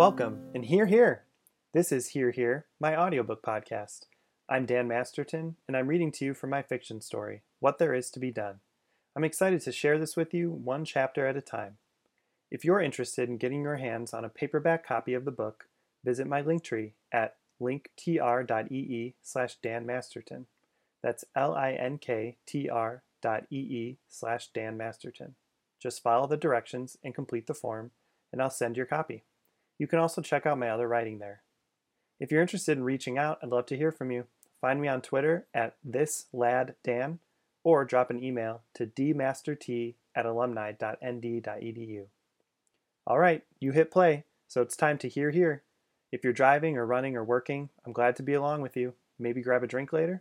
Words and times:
Welcome, 0.00 0.40
and 0.54 0.64
here, 0.64 0.86
here. 0.86 1.24
This 1.74 1.92
is 1.92 2.08
Here, 2.08 2.30
Here, 2.30 2.64
my 2.80 2.96
audiobook 2.96 3.42
podcast. 3.42 4.06
I'm 4.48 4.64
Dan 4.64 4.88
Masterton, 4.88 5.56
and 5.68 5.76
I'm 5.76 5.88
reading 5.88 6.10
to 6.12 6.24
you 6.24 6.32
from 6.32 6.48
my 6.48 6.62
fiction 6.62 7.02
story, 7.02 7.42
What 7.58 7.76
There 7.76 7.92
Is 7.92 8.10
to 8.12 8.18
Be 8.18 8.30
Done. 8.30 8.60
I'm 9.14 9.24
excited 9.24 9.60
to 9.60 9.72
share 9.72 9.98
this 9.98 10.16
with 10.16 10.32
you 10.32 10.50
one 10.50 10.86
chapter 10.86 11.26
at 11.26 11.36
a 11.36 11.42
time. 11.42 11.76
If 12.50 12.64
you're 12.64 12.80
interested 12.80 13.28
in 13.28 13.36
getting 13.36 13.60
your 13.62 13.76
hands 13.76 14.14
on 14.14 14.24
a 14.24 14.30
paperback 14.30 14.86
copy 14.86 15.12
of 15.12 15.26
the 15.26 15.30
book, 15.30 15.66
visit 16.02 16.26
my 16.26 16.40
link 16.40 16.64
tree 16.64 16.94
at 17.12 17.36
linktr.ee 17.60 19.14
slash 19.22 19.56
Dan 19.62 19.84
Masterton. 19.84 20.46
That's 21.02 21.26
L-I-N-K-T-R 21.36 23.02
dot 23.20 23.42
E-E 23.50 23.98
slash 24.08 24.48
Dan 24.54 24.78
Masterton. 24.78 25.34
Just 25.78 26.02
follow 26.02 26.26
the 26.26 26.38
directions 26.38 26.96
and 27.04 27.14
complete 27.14 27.46
the 27.46 27.52
form, 27.52 27.90
and 28.32 28.40
I'll 28.40 28.48
send 28.48 28.78
your 28.78 28.86
copy. 28.86 29.24
You 29.80 29.86
can 29.86 29.98
also 29.98 30.20
check 30.20 30.44
out 30.44 30.58
my 30.58 30.68
other 30.68 30.86
writing 30.86 31.20
there. 31.20 31.40
If 32.20 32.30
you're 32.30 32.42
interested 32.42 32.76
in 32.76 32.84
reaching 32.84 33.16
out, 33.16 33.38
I'd 33.42 33.48
love 33.48 33.64
to 33.66 33.78
hear 33.78 33.90
from 33.90 34.10
you. 34.10 34.26
Find 34.60 34.78
me 34.78 34.88
on 34.88 35.00
Twitter 35.00 35.46
at 35.54 35.76
thisladdan 35.88 37.18
or 37.64 37.86
drop 37.86 38.10
an 38.10 38.22
email 38.22 38.60
to 38.74 38.84
dmastert 38.84 39.94
at 40.14 40.26
alumni.nd.edu. 40.26 42.04
All 43.06 43.18
right, 43.18 43.42
you 43.58 43.72
hit 43.72 43.90
play, 43.90 44.24
so 44.46 44.60
it's 44.60 44.76
time 44.76 44.98
to 44.98 45.08
hear 45.08 45.30
here. 45.30 45.62
If 46.12 46.24
you're 46.24 46.34
driving 46.34 46.76
or 46.76 46.84
running 46.84 47.16
or 47.16 47.24
working, 47.24 47.70
I'm 47.86 47.94
glad 47.94 48.16
to 48.16 48.22
be 48.22 48.34
along 48.34 48.60
with 48.60 48.76
you. 48.76 48.92
Maybe 49.18 49.40
grab 49.40 49.62
a 49.62 49.66
drink 49.66 49.94
later? 49.94 50.20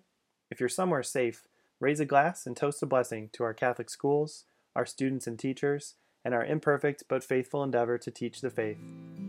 If 0.50 0.62
you're 0.62 0.70
somewhere 0.70 1.04
safe, 1.04 1.44
raise 1.82 2.00
a 2.00 2.06
glass 2.06 2.46
and 2.46 2.56
toast 2.56 2.82
a 2.82 2.86
blessing 2.86 3.30
to 3.34 3.44
our 3.44 3.54
Catholic 3.54 3.90
schools, 3.90 4.46
our 4.74 4.86
students 4.86 5.28
and 5.28 5.38
teachers, 5.38 5.96
and 6.24 6.34
our 6.34 6.46
imperfect 6.46 7.04
but 7.10 7.26
faithful 7.26 7.62
endeavor 7.62 7.98
to 7.98 8.10
teach 8.10 8.40
the 8.40 8.50
faith. 8.50 8.78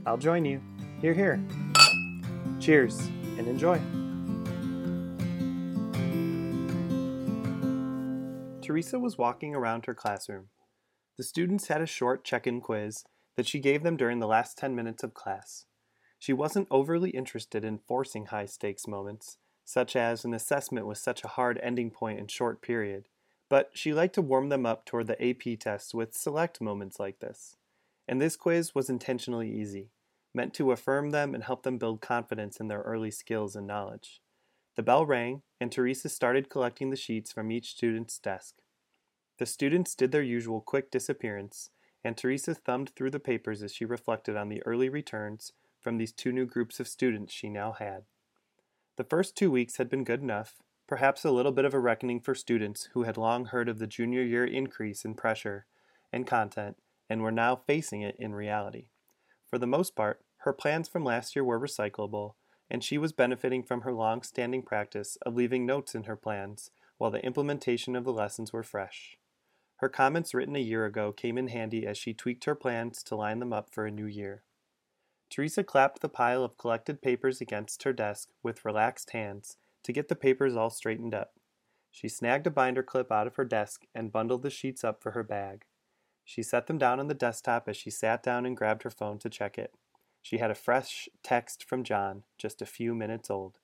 I'll 0.06 0.16
join 0.16 0.44
you. 0.44 0.60
Here, 1.00 1.14
here. 1.14 1.42
Cheers 2.58 2.98
and 3.38 3.46
enjoy. 3.46 3.80
Teresa 8.62 8.98
was 8.98 9.18
walking 9.18 9.54
around 9.54 9.86
her 9.86 9.94
classroom. 9.94 10.48
The 11.18 11.24
students 11.24 11.68
had 11.68 11.80
a 11.80 11.86
short 11.86 12.24
check 12.24 12.46
in 12.46 12.60
quiz 12.60 13.04
that 13.36 13.46
she 13.46 13.58
gave 13.58 13.82
them 13.82 13.96
during 13.96 14.20
the 14.20 14.26
last 14.26 14.56
10 14.58 14.74
minutes 14.74 15.02
of 15.02 15.12
class. 15.12 15.66
She 16.18 16.32
wasn't 16.32 16.68
overly 16.70 17.10
interested 17.10 17.64
in 17.64 17.80
forcing 17.88 18.26
high 18.26 18.46
stakes 18.46 18.86
moments, 18.86 19.38
such 19.64 19.96
as 19.96 20.24
an 20.24 20.34
assessment 20.34 20.86
with 20.86 20.98
such 20.98 21.24
a 21.24 21.28
hard 21.28 21.58
ending 21.62 21.90
point 21.90 22.20
and 22.20 22.30
short 22.30 22.62
period, 22.62 23.08
but 23.48 23.70
she 23.74 23.92
liked 23.92 24.14
to 24.14 24.22
warm 24.22 24.48
them 24.50 24.64
up 24.64 24.84
toward 24.84 25.06
the 25.06 25.22
AP 25.22 25.58
tests 25.58 25.92
with 25.94 26.14
select 26.14 26.60
moments 26.60 27.00
like 27.00 27.20
this. 27.20 27.56
And 28.10 28.20
this 28.20 28.34
quiz 28.34 28.74
was 28.74 28.90
intentionally 28.90 29.48
easy, 29.48 29.92
meant 30.34 30.52
to 30.54 30.72
affirm 30.72 31.10
them 31.10 31.32
and 31.32 31.44
help 31.44 31.62
them 31.62 31.78
build 31.78 32.00
confidence 32.00 32.58
in 32.58 32.66
their 32.66 32.80
early 32.80 33.12
skills 33.12 33.54
and 33.54 33.68
knowledge. 33.68 34.20
The 34.74 34.82
bell 34.82 35.06
rang, 35.06 35.42
and 35.60 35.70
Teresa 35.70 36.08
started 36.08 36.50
collecting 36.50 36.90
the 36.90 36.96
sheets 36.96 37.30
from 37.30 37.52
each 37.52 37.70
student's 37.70 38.18
desk. 38.18 38.56
The 39.38 39.46
students 39.46 39.94
did 39.94 40.10
their 40.10 40.24
usual 40.24 40.60
quick 40.60 40.90
disappearance, 40.90 41.70
and 42.02 42.16
Teresa 42.16 42.52
thumbed 42.52 42.90
through 42.96 43.12
the 43.12 43.20
papers 43.20 43.62
as 43.62 43.72
she 43.72 43.84
reflected 43.84 44.36
on 44.36 44.48
the 44.48 44.62
early 44.66 44.88
returns 44.88 45.52
from 45.80 45.96
these 45.96 46.12
two 46.12 46.32
new 46.32 46.46
groups 46.46 46.80
of 46.80 46.88
students 46.88 47.32
she 47.32 47.48
now 47.48 47.76
had. 47.78 48.06
The 48.96 49.04
first 49.04 49.36
two 49.36 49.52
weeks 49.52 49.76
had 49.76 49.88
been 49.88 50.02
good 50.02 50.20
enough, 50.20 50.56
perhaps 50.88 51.24
a 51.24 51.30
little 51.30 51.52
bit 51.52 51.64
of 51.64 51.74
a 51.74 51.78
reckoning 51.78 52.18
for 52.18 52.34
students 52.34 52.88
who 52.92 53.04
had 53.04 53.16
long 53.16 53.44
heard 53.44 53.68
of 53.68 53.78
the 53.78 53.86
junior 53.86 54.24
year 54.24 54.44
increase 54.44 55.04
in 55.04 55.14
pressure 55.14 55.66
and 56.12 56.26
content 56.26 56.76
and 57.10 57.22
were 57.22 57.32
now 57.32 57.56
facing 57.56 58.00
it 58.00 58.16
in 58.18 58.34
reality. 58.34 58.86
For 59.48 59.58
the 59.58 59.66
most 59.66 59.96
part, 59.96 60.22
her 60.38 60.52
plans 60.52 60.88
from 60.88 61.04
last 61.04 61.34
year 61.34 61.44
were 61.44 61.60
recyclable, 61.60 62.34
and 62.70 62.84
she 62.84 62.96
was 62.96 63.12
benefiting 63.12 63.64
from 63.64 63.80
her 63.80 63.92
long 63.92 64.22
standing 64.22 64.62
practice 64.62 65.18
of 65.26 65.34
leaving 65.34 65.66
notes 65.66 65.94
in 65.94 66.04
her 66.04 66.16
plans 66.16 66.70
while 66.96 67.10
the 67.10 67.24
implementation 67.24 67.96
of 67.96 68.04
the 68.04 68.12
lessons 68.12 68.52
were 68.52 68.62
fresh. 68.62 69.18
Her 69.76 69.88
comments 69.88 70.34
written 70.34 70.54
a 70.54 70.60
year 70.60 70.86
ago 70.86 71.10
came 71.10 71.36
in 71.36 71.48
handy 71.48 71.86
as 71.86 71.98
she 71.98 72.14
tweaked 72.14 72.44
her 72.44 72.54
plans 72.54 73.02
to 73.04 73.16
line 73.16 73.40
them 73.40 73.52
up 73.52 73.70
for 73.70 73.86
a 73.86 73.90
new 73.90 74.06
year. 74.06 74.44
Teresa 75.30 75.64
clapped 75.64 76.02
the 76.02 76.08
pile 76.08 76.44
of 76.44 76.58
collected 76.58 77.02
papers 77.02 77.40
against 77.40 77.82
her 77.82 77.92
desk 77.92 78.28
with 78.42 78.64
relaxed 78.64 79.10
hands 79.10 79.56
to 79.82 79.92
get 79.92 80.08
the 80.08 80.16
papers 80.16 80.54
all 80.54 80.70
straightened 80.70 81.14
up. 81.14 81.32
She 81.90 82.08
snagged 82.08 82.46
a 82.46 82.50
binder 82.50 82.82
clip 82.82 83.10
out 83.10 83.26
of 83.26 83.36
her 83.36 83.44
desk 83.44 83.84
and 83.94 84.12
bundled 84.12 84.42
the 84.42 84.50
sheets 84.50 84.84
up 84.84 85.02
for 85.02 85.12
her 85.12 85.22
bag. 85.22 85.64
She 86.30 86.44
set 86.44 86.68
them 86.68 86.78
down 86.78 87.00
on 87.00 87.08
the 87.08 87.14
desktop 87.14 87.68
as 87.68 87.76
she 87.76 87.90
sat 87.90 88.22
down 88.22 88.46
and 88.46 88.56
grabbed 88.56 88.84
her 88.84 88.90
phone 88.90 89.18
to 89.18 89.28
check 89.28 89.58
it. 89.58 89.74
She 90.22 90.38
had 90.38 90.48
a 90.48 90.54
fresh 90.54 91.08
text 91.24 91.64
from 91.64 91.82
John, 91.82 92.22
just 92.38 92.62
a 92.62 92.66
few 92.66 92.94
minutes 92.94 93.30
old. 93.30 93.58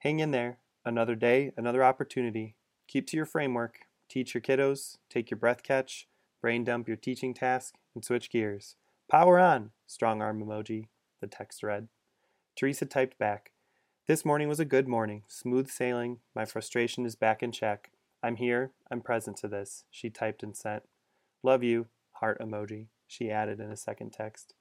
Hang 0.00 0.20
in 0.20 0.30
there. 0.30 0.58
Another 0.84 1.14
day, 1.14 1.52
another 1.56 1.82
opportunity. 1.82 2.54
Keep 2.86 3.06
to 3.06 3.16
your 3.16 3.24
framework. 3.24 3.86
Teach 4.10 4.34
your 4.34 4.42
kiddos, 4.42 4.98
take 5.08 5.30
your 5.30 5.38
breath 5.38 5.62
catch, 5.62 6.06
brain 6.42 6.64
dump 6.64 6.86
your 6.86 6.98
teaching 6.98 7.32
task, 7.32 7.76
and 7.94 8.04
switch 8.04 8.28
gears. 8.28 8.76
Power 9.10 9.38
on! 9.38 9.70
Strong 9.86 10.20
arm 10.20 10.44
emoji, 10.44 10.88
the 11.22 11.26
text 11.26 11.62
read. 11.62 11.88
Teresa 12.56 12.84
typed 12.84 13.16
back. 13.16 13.52
This 14.06 14.22
morning 14.22 14.48
was 14.48 14.60
a 14.60 14.66
good 14.66 14.86
morning, 14.86 15.22
smooth 15.28 15.70
sailing. 15.70 16.18
My 16.34 16.44
frustration 16.44 17.06
is 17.06 17.16
back 17.16 17.42
in 17.42 17.52
check. 17.52 17.90
I'm 18.22 18.36
here, 18.36 18.72
I'm 18.90 19.00
present 19.00 19.38
to 19.38 19.48
this, 19.48 19.84
she 19.90 20.10
typed 20.10 20.42
and 20.42 20.54
sent. 20.54 20.82
Love 21.46 21.62
you, 21.62 21.86
heart 22.14 22.40
emoji, 22.40 22.88
she 23.06 23.30
added 23.30 23.60
in 23.60 23.70
a 23.70 23.76
second 23.76 24.10
text. 24.10 24.52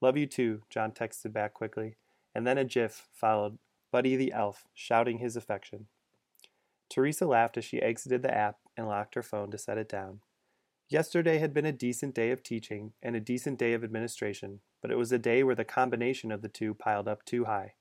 Love 0.00 0.16
you 0.16 0.26
too, 0.26 0.62
John 0.68 0.90
texted 0.90 1.32
back 1.32 1.54
quickly, 1.54 1.94
and 2.34 2.44
then 2.44 2.58
a 2.58 2.64
gif 2.64 3.06
followed, 3.12 3.58
Buddy 3.92 4.16
the 4.16 4.32
elf, 4.32 4.64
shouting 4.74 5.18
his 5.18 5.36
affection. 5.36 5.86
Teresa 6.90 7.24
laughed 7.24 7.56
as 7.56 7.64
she 7.64 7.80
exited 7.80 8.22
the 8.22 8.36
app 8.36 8.56
and 8.76 8.88
locked 8.88 9.14
her 9.14 9.22
phone 9.22 9.52
to 9.52 9.58
set 9.58 9.78
it 9.78 9.88
down. 9.88 10.22
Yesterday 10.88 11.38
had 11.38 11.54
been 11.54 11.66
a 11.66 11.70
decent 11.70 12.16
day 12.16 12.32
of 12.32 12.42
teaching 12.42 12.94
and 13.00 13.14
a 13.14 13.20
decent 13.20 13.56
day 13.56 13.72
of 13.72 13.84
administration, 13.84 14.58
but 14.82 14.90
it 14.90 14.98
was 14.98 15.12
a 15.12 15.18
day 15.20 15.44
where 15.44 15.54
the 15.54 15.64
combination 15.64 16.32
of 16.32 16.42
the 16.42 16.48
two 16.48 16.74
piled 16.74 17.06
up 17.06 17.24
too 17.24 17.44
high. 17.44 17.74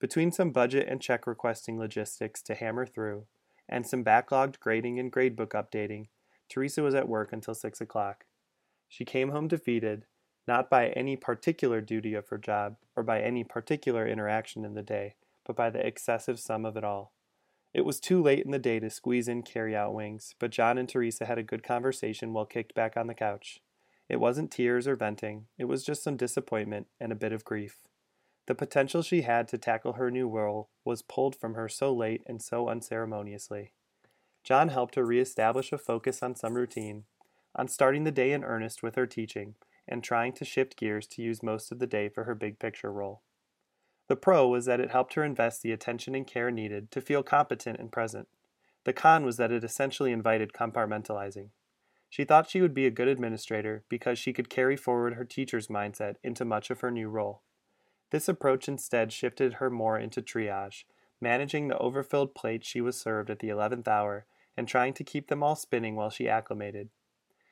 Between 0.00 0.32
some 0.32 0.50
budget 0.50 0.88
and 0.88 1.00
check 1.00 1.24
requesting 1.24 1.78
logistics 1.78 2.42
to 2.42 2.56
hammer 2.56 2.84
through, 2.84 3.26
and 3.68 3.86
some 3.86 4.02
backlogged 4.02 4.58
grading 4.58 4.98
and 4.98 5.12
gradebook 5.12 5.50
updating, 5.50 6.06
Teresa 6.48 6.82
was 6.82 6.94
at 6.94 7.08
work 7.08 7.32
until 7.32 7.54
six 7.54 7.80
o'clock. 7.80 8.24
She 8.88 9.04
came 9.04 9.30
home 9.30 9.48
defeated, 9.48 10.06
not 10.46 10.70
by 10.70 10.88
any 10.88 11.16
particular 11.16 11.80
duty 11.80 12.14
of 12.14 12.28
her 12.28 12.38
job 12.38 12.76
or 12.94 13.02
by 13.02 13.20
any 13.20 13.44
particular 13.44 14.06
interaction 14.06 14.64
in 14.64 14.74
the 14.74 14.82
day, 14.82 15.16
but 15.44 15.56
by 15.56 15.70
the 15.70 15.84
excessive 15.84 16.38
sum 16.38 16.64
of 16.64 16.76
it 16.76 16.84
all. 16.84 17.12
It 17.74 17.84
was 17.84 18.00
too 18.00 18.22
late 18.22 18.44
in 18.44 18.52
the 18.52 18.58
day 18.58 18.80
to 18.80 18.88
squeeze 18.88 19.28
in 19.28 19.42
carry 19.42 19.76
out 19.76 19.92
wings, 19.92 20.34
but 20.38 20.50
John 20.50 20.78
and 20.78 20.88
Teresa 20.88 21.26
had 21.26 21.38
a 21.38 21.42
good 21.42 21.62
conversation 21.62 22.32
while 22.32 22.46
kicked 22.46 22.74
back 22.74 22.96
on 22.96 23.06
the 23.06 23.14
couch. 23.14 23.60
It 24.08 24.20
wasn't 24.20 24.52
tears 24.52 24.86
or 24.86 24.96
venting, 24.96 25.46
it 25.58 25.64
was 25.64 25.84
just 25.84 26.02
some 26.02 26.16
disappointment 26.16 26.86
and 27.00 27.12
a 27.12 27.16
bit 27.16 27.32
of 27.32 27.44
grief. 27.44 27.80
The 28.46 28.54
potential 28.54 29.02
she 29.02 29.22
had 29.22 29.48
to 29.48 29.58
tackle 29.58 29.94
her 29.94 30.10
new 30.10 30.28
role 30.28 30.70
was 30.84 31.02
pulled 31.02 31.34
from 31.34 31.54
her 31.54 31.68
so 31.68 31.92
late 31.92 32.22
and 32.26 32.40
so 32.40 32.68
unceremoniously. 32.68 33.72
John 34.46 34.68
helped 34.68 34.94
her 34.94 35.04
reestablish 35.04 35.72
a 35.72 35.78
focus 35.78 36.22
on 36.22 36.36
some 36.36 36.54
routine, 36.54 37.02
on 37.56 37.66
starting 37.66 38.04
the 38.04 38.12
day 38.12 38.30
in 38.30 38.44
earnest 38.44 38.80
with 38.80 38.94
her 38.94 39.04
teaching, 39.04 39.56
and 39.88 40.04
trying 40.04 40.32
to 40.34 40.44
shift 40.44 40.76
gears 40.76 41.08
to 41.08 41.22
use 41.22 41.42
most 41.42 41.72
of 41.72 41.80
the 41.80 41.86
day 41.86 42.08
for 42.08 42.24
her 42.24 42.34
big 42.36 42.60
picture 42.60 42.92
role. 42.92 43.22
The 44.06 44.14
pro 44.14 44.46
was 44.46 44.66
that 44.66 44.78
it 44.78 44.92
helped 44.92 45.14
her 45.14 45.24
invest 45.24 45.62
the 45.62 45.72
attention 45.72 46.14
and 46.14 46.24
care 46.24 46.52
needed 46.52 46.92
to 46.92 47.00
feel 47.00 47.24
competent 47.24 47.80
and 47.80 47.90
present. 47.90 48.28
The 48.84 48.92
con 48.92 49.24
was 49.24 49.36
that 49.36 49.50
it 49.50 49.64
essentially 49.64 50.12
invited 50.12 50.52
compartmentalizing. 50.52 51.48
She 52.08 52.22
thought 52.22 52.48
she 52.48 52.60
would 52.60 52.72
be 52.72 52.86
a 52.86 52.90
good 52.92 53.08
administrator 53.08 53.82
because 53.88 54.16
she 54.16 54.32
could 54.32 54.48
carry 54.48 54.76
forward 54.76 55.14
her 55.14 55.24
teacher's 55.24 55.66
mindset 55.66 56.16
into 56.22 56.44
much 56.44 56.70
of 56.70 56.82
her 56.82 56.92
new 56.92 57.08
role. 57.08 57.42
This 58.10 58.28
approach 58.28 58.68
instead 58.68 59.12
shifted 59.12 59.54
her 59.54 59.70
more 59.70 59.98
into 59.98 60.22
triage, 60.22 60.84
managing 61.20 61.66
the 61.66 61.78
overfilled 61.78 62.36
plates 62.36 62.68
she 62.68 62.80
was 62.80 62.96
served 62.96 63.28
at 63.28 63.40
the 63.40 63.48
eleventh 63.48 63.88
hour 63.88 64.24
and 64.56 64.66
trying 64.66 64.94
to 64.94 65.04
keep 65.04 65.28
them 65.28 65.42
all 65.42 65.56
spinning 65.56 65.96
while 65.96 66.10
she 66.10 66.28
acclimated. 66.28 66.88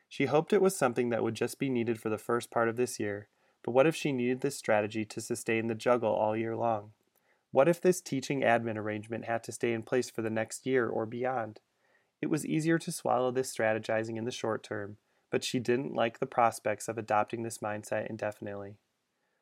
She 0.09 0.27
hoped 0.27 0.53
it 0.53 0.63
was 0.63 0.77
something 0.77 1.11
that 1.11 1.23
would 1.23 1.35
just 1.35 1.59
be 1.59 1.69
needed 1.69 2.01
for 2.01 2.09
the 2.09 2.19
first 2.19 2.51
part 2.51 2.69
of 2.69 2.77
this 2.77 3.01
year, 3.01 3.29
but 3.65 3.73
what 3.73 3.87
if 3.87 3.97
she 3.97 4.13
needed 4.13 4.41
this 4.41 4.57
strategy 4.57 5.05
to 5.07 5.21
sustain 5.21 5.67
the 5.67 5.75
juggle 5.75 6.13
all 6.13 6.37
year 6.37 6.55
long? 6.55 6.93
What 7.51 7.69
if 7.69 7.81
this 7.81 8.01
teaching 8.01 8.43
admin 8.43 8.77
arrangement 8.77 9.25
had 9.25 9.43
to 9.45 9.53
stay 9.53 9.73
in 9.73 9.83
place 9.83 10.11
for 10.11 10.23
the 10.23 10.31
next 10.31 10.67
year 10.67 10.89
or 10.89 11.07
beyond? 11.07 11.61
It 12.21 12.31
was 12.31 12.47
easier 12.47 12.79
to 12.79 12.93
swallow 12.93 13.31
this 13.31 13.55
strategizing 13.55 14.17
in 14.17 14.25
the 14.25 14.31
short 14.31 14.63
term, 14.63 14.97
but 15.31 15.45
she 15.45 15.59
didn't 15.59 15.95
like 15.95 16.19
the 16.19 16.27
prospects 16.27 16.89
of 16.89 16.99
adopting 16.99 17.43
this 17.43 17.59
mindset 17.59 18.09
indefinitely. 18.09 18.77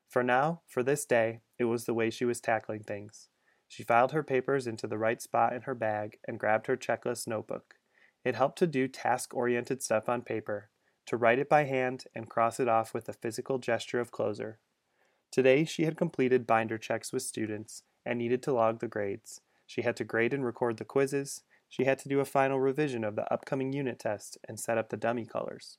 For 0.09 0.23
now, 0.23 0.61
for 0.67 0.83
this 0.83 1.07
day, 1.07 1.41
it 1.59 1.65
was 1.65 1.85
the 1.85 1.95
way 1.95 2.11
she 2.11 2.25
was 2.25 2.41
tackling 2.41 2.83
things. 2.83 3.29
She 3.73 3.85
filed 3.85 4.13
her 4.13 4.23
papers 4.23 4.67
into 4.67 4.87
the 4.87 4.99
right 4.99 5.23
spot 5.23 5.55
in 5.55 5.63
her 5.63 5.75
bag 5.75 6.19
and 6.29 6.39
grabbed 6.39 6.67
her 6.67 6.77
checklist 6.77 7.27
notebook. 7.27 7.77
It 8.23 8.35
helped 8.35 8.59
to 8.59 8.67
do 8.67 8.87
task 8.87 9.33
oriented 9.35 9.83
stuff 9.83 10.11
on 10.11 10.21
paper, 10.21 10.69
to 11.07 11.17
write 11.17 11.39
it 11.39 11.49
by 11.49 11.65
hand 11.65 12.05
and 12.15 12.29
cross 12.29 12.61
it 12.61 12.69
off 12.69 12.93
with 12.93 13.09
a 13.09 13.15
physical 13.15 13.57
gesture 13.57 13.99
of 13.99 14.11
closure. 14.11 14.59
Today 15.31 15.65
she 15.65 15.85
had 15.87 15.97
completed 15.97 16.47
binder 16.47 16.77
checks 16.77 17.15
with 17.15 17.23
students 17.23 17.83
and 18.05 18.19
needed 18.19 18.43
to 18.43 18.53
log 18.53 18.81
the 18.81 18.89
grades. 18.89 19.41
She 19.67 19.81
had 19.81 19.97
to 19.97 20.05
grade 20.05 20.35
and 20.35 20.45
record 20.45 20.77
the 20.77 20.85
quizzes. 20.85 21.41
She 21.67 21.85
had 21.85 21.99
to 22.01 22.11
do 22.11 22.21
a 22.21 22.27
final 22.27 22.61
revision 22.61 23.05
of 23.05 23.17
the 23.17 23.33
upcoming 23.33 23.73
unit 23.73 23.99
test 23.99 24.37
and 24.47 24.61
set 24.61 24.77
up 24.77 24.91
the 24.91 24.99
dummy 24.99 25.25
colors. 25.25 25.79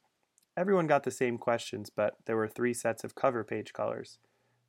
Everyone 0.58 0.88
got 0.88 1.04
the 1.04 1.12
same 1.12 1.38
questions, 1.38 1.92
but 1.96 2.18
there 2.26 2.38
were 2.38 2.48
three 2.48 2.74
sets 2.74 3.04
of 3.04 3.14
cover 3.14 3.44
page 3.44 3.72
colors. 3.72 4.18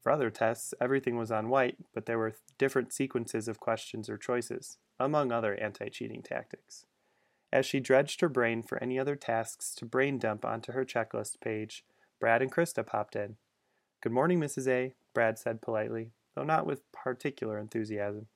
For 0.04 0.12
other 0.12 0.28
tests, 0.28 0.74
everything 0.82 1.16
was 1.16 1.30
on 1.30 1.48
white, 1.48 1.78
but 1.94 2.04
there 2.04 2.18
were 2.18 2.34
different 2.58 2.92
sequences 2.92 3.48
of 3.48 3.58
questions 3.58 4.10
or 4.10 4.18
choices, 4.18 4.76
among 5.00 5.32
other 5.32 5.54
anti 5.54 5.88
cheating 5.88 6.20
tactics. 6.20 6.84
As 7.50 7.64
she 7.64 7.80
dredged 7.80 8.20
her 8.20 8.28
brain 8.28 8.62
for 8.62 8.76
any 8.82 8.98
other 8.98 9.16
tasks 9.16 9.74
to 9.76 9.86
brain 9.86 10.18
dump 10.18 10.44
onto 10.44 10.72
her 10.72 10.84
checklist 10.84 11.40
page, 11.40 11.86
Brad 12.20 12.42
and 12.42 12.52
Krista 12.52 12.86
popped 12.86 13.16
in. 13.16 13.36
Good 14.02 14.12
morning, 14.12 14.38
Mrs. 14.38 14.68
A, 14.68 14.92
Brad 15.14 15.38
said 15.38 15.62
politely, 15.62 16.10
though 16.34 16.44
not 16.44 16.66
with 16.66 16.92
particular 16.92 17.58
enthusiasm. 17.58 18.26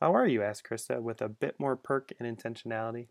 How 0.00 0.12
are 0.12 0.26
you? 0.26 0.42
asked 0.42 0.68
Krista, 0.68 1.00
with 1.00 1.22
a 1.22 1.28
bit 1.28 1.54
more 1.60 1.76
perk 1.76 2.10
and 2.18 2.36
intentionality. 2.36 3.06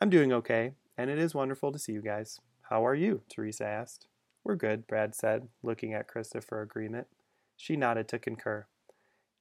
I'm 0.00 0.10
doing 0.10 0.32
okay, 0.32 0.72
and 0.96 1.08
it 1.08 1.20
is 1.20 1.36
wonderful 1.36 1.70
to 1.70 1.78
see 1.78 1.92
you 1.92 2.02
guys. 2.02 2.40
How 2.62 2.84
are 2.84 2.96
you? 2.96 3.22
Teresa 3.28 3.64
asked. 3.64 4.08
We're 4.42 4.56
good, 4.56 4.88
Brad 4.88 5.14
said, 5.14 5.46
looking 5.62 5.94
at 5.94 6.08
Krista 6.08 6.42
for 6.42 6.62
agreement. 6.62 7.06
She 7.58 7.76
nodded 7.76 8.06
to 8.08 8.20
concur. 8.20 8.66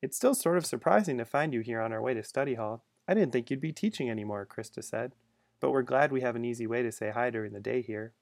It's 0.01 0.17
still 0.17 0.33
sort 0.33 0.57
of 0.57 0.65
surprising 0.65 1.19
to 1.19 1.25
find 1.25 1.53
you 1.53 1.61
here 1.61 1.79
on 1.79 1.93
our 1.93 2.01
way 2.01 2.15
to 2.15 2.23
study 2.23 2.55
hall. 2.55 2.83
I 3.07 3.13
didn't 3.13 3.31
think 3.31 3.49
you'd 3.49 3.61
be 3.61 3.71
teaching 3.71 4.09
anymore, 4.09 4.45
Krista 4.45 4.83
said. 4.83 5.13
But 5.61 5.71
we're 5.71 5.83
glad 5.83 6.11
we 6.11 6.21
have 6.21 6.35
an 6.35 6.43
easy 6.43 6.65
way 6.65 6.81
to 6.81 6.91
say 6.91 7.11
hi 7.11 7.29
during 7.29 7.53
the 7.53 7.59
day 7.59 7.81
here. 7.81 8.13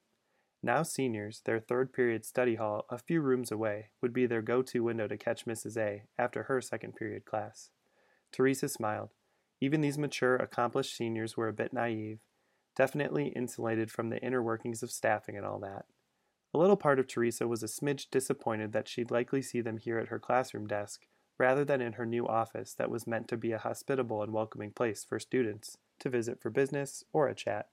Now 0.62 0.84
seniors, 0.84 1.42
their 1.46 1.60
third 1.60 1.94
period 1.94 2.26
study 2.26 2.56
hall, 2.56 2.86
a 2.90 2.98
few 2.98 3.22
rooms 3.22 3.52
away, 3.52 3.92
would 4.02 4.14
be 4.14 4.26
their 4.26 4.42
go-to 4.42 4.84
window 4.84 5.08
to 5.08 5.18
catch 5.18 5.46
Mrs. 5.46 5.78
A 5.78 6.04
after 6.20 6.44
her 6.44 6.60
second 6.60 6.96
period 6.98 7.24
class. 7.24 7.70
Teresa 8.34 8.68
smiled. 8.68 9.12
Even 9.62 9.80
these 9.80 9.98
mature, 9.98 10.36
accomplished 10.36 10.96
seniors 10.96 11.38
were 11.38 11.48
a 11.48 11.54
bit 11.54 11.72
naive, 11.72 12.20
definitely 12.76 13.28
insulated 13.30 13.90
from 13.90 14.10
the 14.10 14.22
inner 14.22 14.44
workings 14.44 14.84
of 14.84 14.92
staffing 14.92 15.38
and 15.38 15.46
all 15.46 15.60
that. 15.60 15.86
A 16.56 16.64
little 16.66 16.78
part 16.78 17.00
of 17.00 17.08
Teresa 17.08 17.50
was 17.50 17.64
a 17.64 17.68
smidge 17.68 18.10
disappointed 18.10 18.72
that 18.72 18.88
she'd 18.88 19.12
likely 19.12 19.42
see 19.42 19.60
them 19.60 19.76
here 19.76 20.00
at 20.00 20.08
her 20.08 20.20
classroom 20.20 20.68
desk, 20.68 21.06
rather 21.38 21.66
than 21.66 21.82
in 21.82 21.92
her 21.94 22.06
new 22.06 22.26
office 22.26 22.74
that 22.76 22.90
was 22.90 23.06
meant 23.06 23.28
to 23.28 23.36
be 23.36 23.52
a 23.52 23.58
hospitable 23.58 24.24
and 24.24 24.32
welcoming 24.32 24.72
place 24.72 25.04
for 25.04 25.20
students 25.20 25.78
to 26.00 26.10
visit 26.10 26.40
for 26.40 26.50
business 26.50 27.04
or 27.12 27.28
a 27.28 27.36
chat. 27.36 27.68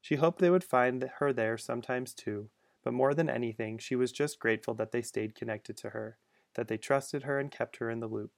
She 0.00 0.14
hoped 0.14 0.38
they 0.38 0.48
would 0.48 0.64
find 0.64 1.10
her 1.18 1.34
there 1.34 1.58
sometimes 1.58 2.14
too, 2.14 2.48
but 2.82 2.94
more 2.94 3.12
than 3.12 3.28
anything, 3.28 3.76
she 3.76 3.94
was 3.94 4.10
just 4.10 4.40
grateful 4.40 4.72
that 4.72 4.90
they 4.90 5.02
stayed 5.02 5.34
connected 5.34 5.76
to 5.76 5.90
her, 5.90 6.16
that 6.54 6.68
they 6.68 6.78
trusted 6.78 7.24
her 7.24 7.38
and 7.38 7.50
kept 7.50 7.76
her 7.76 7.90
in 7.90 8.00
the 8.00 8.06
loop. 8.06 8.32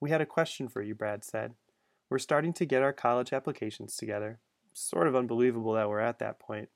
We 0.00 0.08
had 0.08 0.22
a 0.22 0.26
question 0.26 0.70
for 0.70 0.80
you, 0.80 0.94
Brad 0.94 1.22
said. 1.22 1.52
We're 2.08 2.18
starting 2.18 2.54
to 2.54 2.64
get 2.64 2.82
our 2.82 2.94
college 2.94 3.34
applications 3.34 3.94
together. 3.94 4.40
Sort 4.72 5.06
of 5.06 5.14
unbelievable 5.14 5.74
that 5.74 5.90
we're 5.90 6.00
at 6.00 6.18
that 6.20 6.38
point 6.38 6.70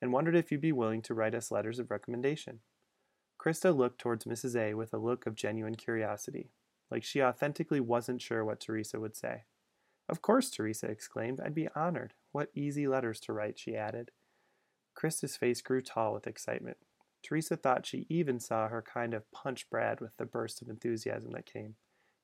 and 0.00 0.12
wondered 0.12 0.36
if 0.36 0.50
you'd 0.50 0.60
be 0.60 0.72
willing 0.72 1.02
to 1.02 1.14
write 1.14 1.34
us 1.34 1.50
letters 1.50 1.78
of 1.78 1.90
recommendation. 1.90 2.60
Krista 3.40 3.76
looked 3.76 4.00
towards 4.00 4.24
Mrs. 4.24 4.56
A 4.56 4.74
with 4.74 4.92
a 4.92 4.98
look 4.98 5.26
of 5.26 5.34
genuine 5.34 5.76
curiosity, 5.76 6.50
like 6.90 7.04
she 7.04 7.22
authentically 7.22 7.80
wasn't 7.80 8.22
sure 8.22 8.44
what 8.44 8.60
Teresa 8.60 8.98
would 8.98 9.16
say. 9.16 9.44
Of 10.08 10.22
course, 10.22 10.50
Teresa 10.50 10.86
exclaimed. 10.86 11.40
I'd 11.40 11.54
be 11.54 11.68
honored. 11.76 12.14
What 12.32 12.50
easy 12.54 12.88
letters 12.88 13.20
to 13.20 13.32
write, 13.32 13.58
she 13.58 13.76
added. 13.76 14.10
Krista's 14.98 15.36
face 15.36 15.60
grew 15.60 15.82
tall 15.82 16.14
with 16.14 16.26
excitement. 16.26 16.78
Teresa 17.22 17.56
thought 17.56 17.86
she 17.86 18.06
even 18.08 18.40
saw 18.40 18.68
her 18.68 18.82
kind 18.82 19.12
of 19.12 19.30
punch 19.32 19.68
Brad 19.70 20.00
with 20.00 20.16
the 20.16 20.24
burst 20.24 20.62
of 20.62 20.68
enthusiasm 20.68 21.32
that 21.32 21.46
came. 21.46 21.74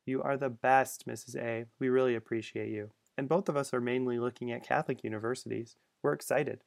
You 0.07 0.23
are 0.23 0.37
the 0.37 0.51
best, 0.51 1.07
Mrs. 1.07 1.37
A. 1.37 1.67
We 1.79 1.89
really 1.89 2.15
appreciate 2.15 2.71
you. 2.71 2.91
And 3.17 3.29
both 3.29 3.49
of 3.49 3.57
us 3.57 3.73
are 3.73 3.81
mainly 3.81 4.19
looking 4.19 4.51
at 4.51 4.67
Catholic 4.67 5.05
universities. 5.05 5.77
We're 6.03 6.13
excited. 6.13 6.63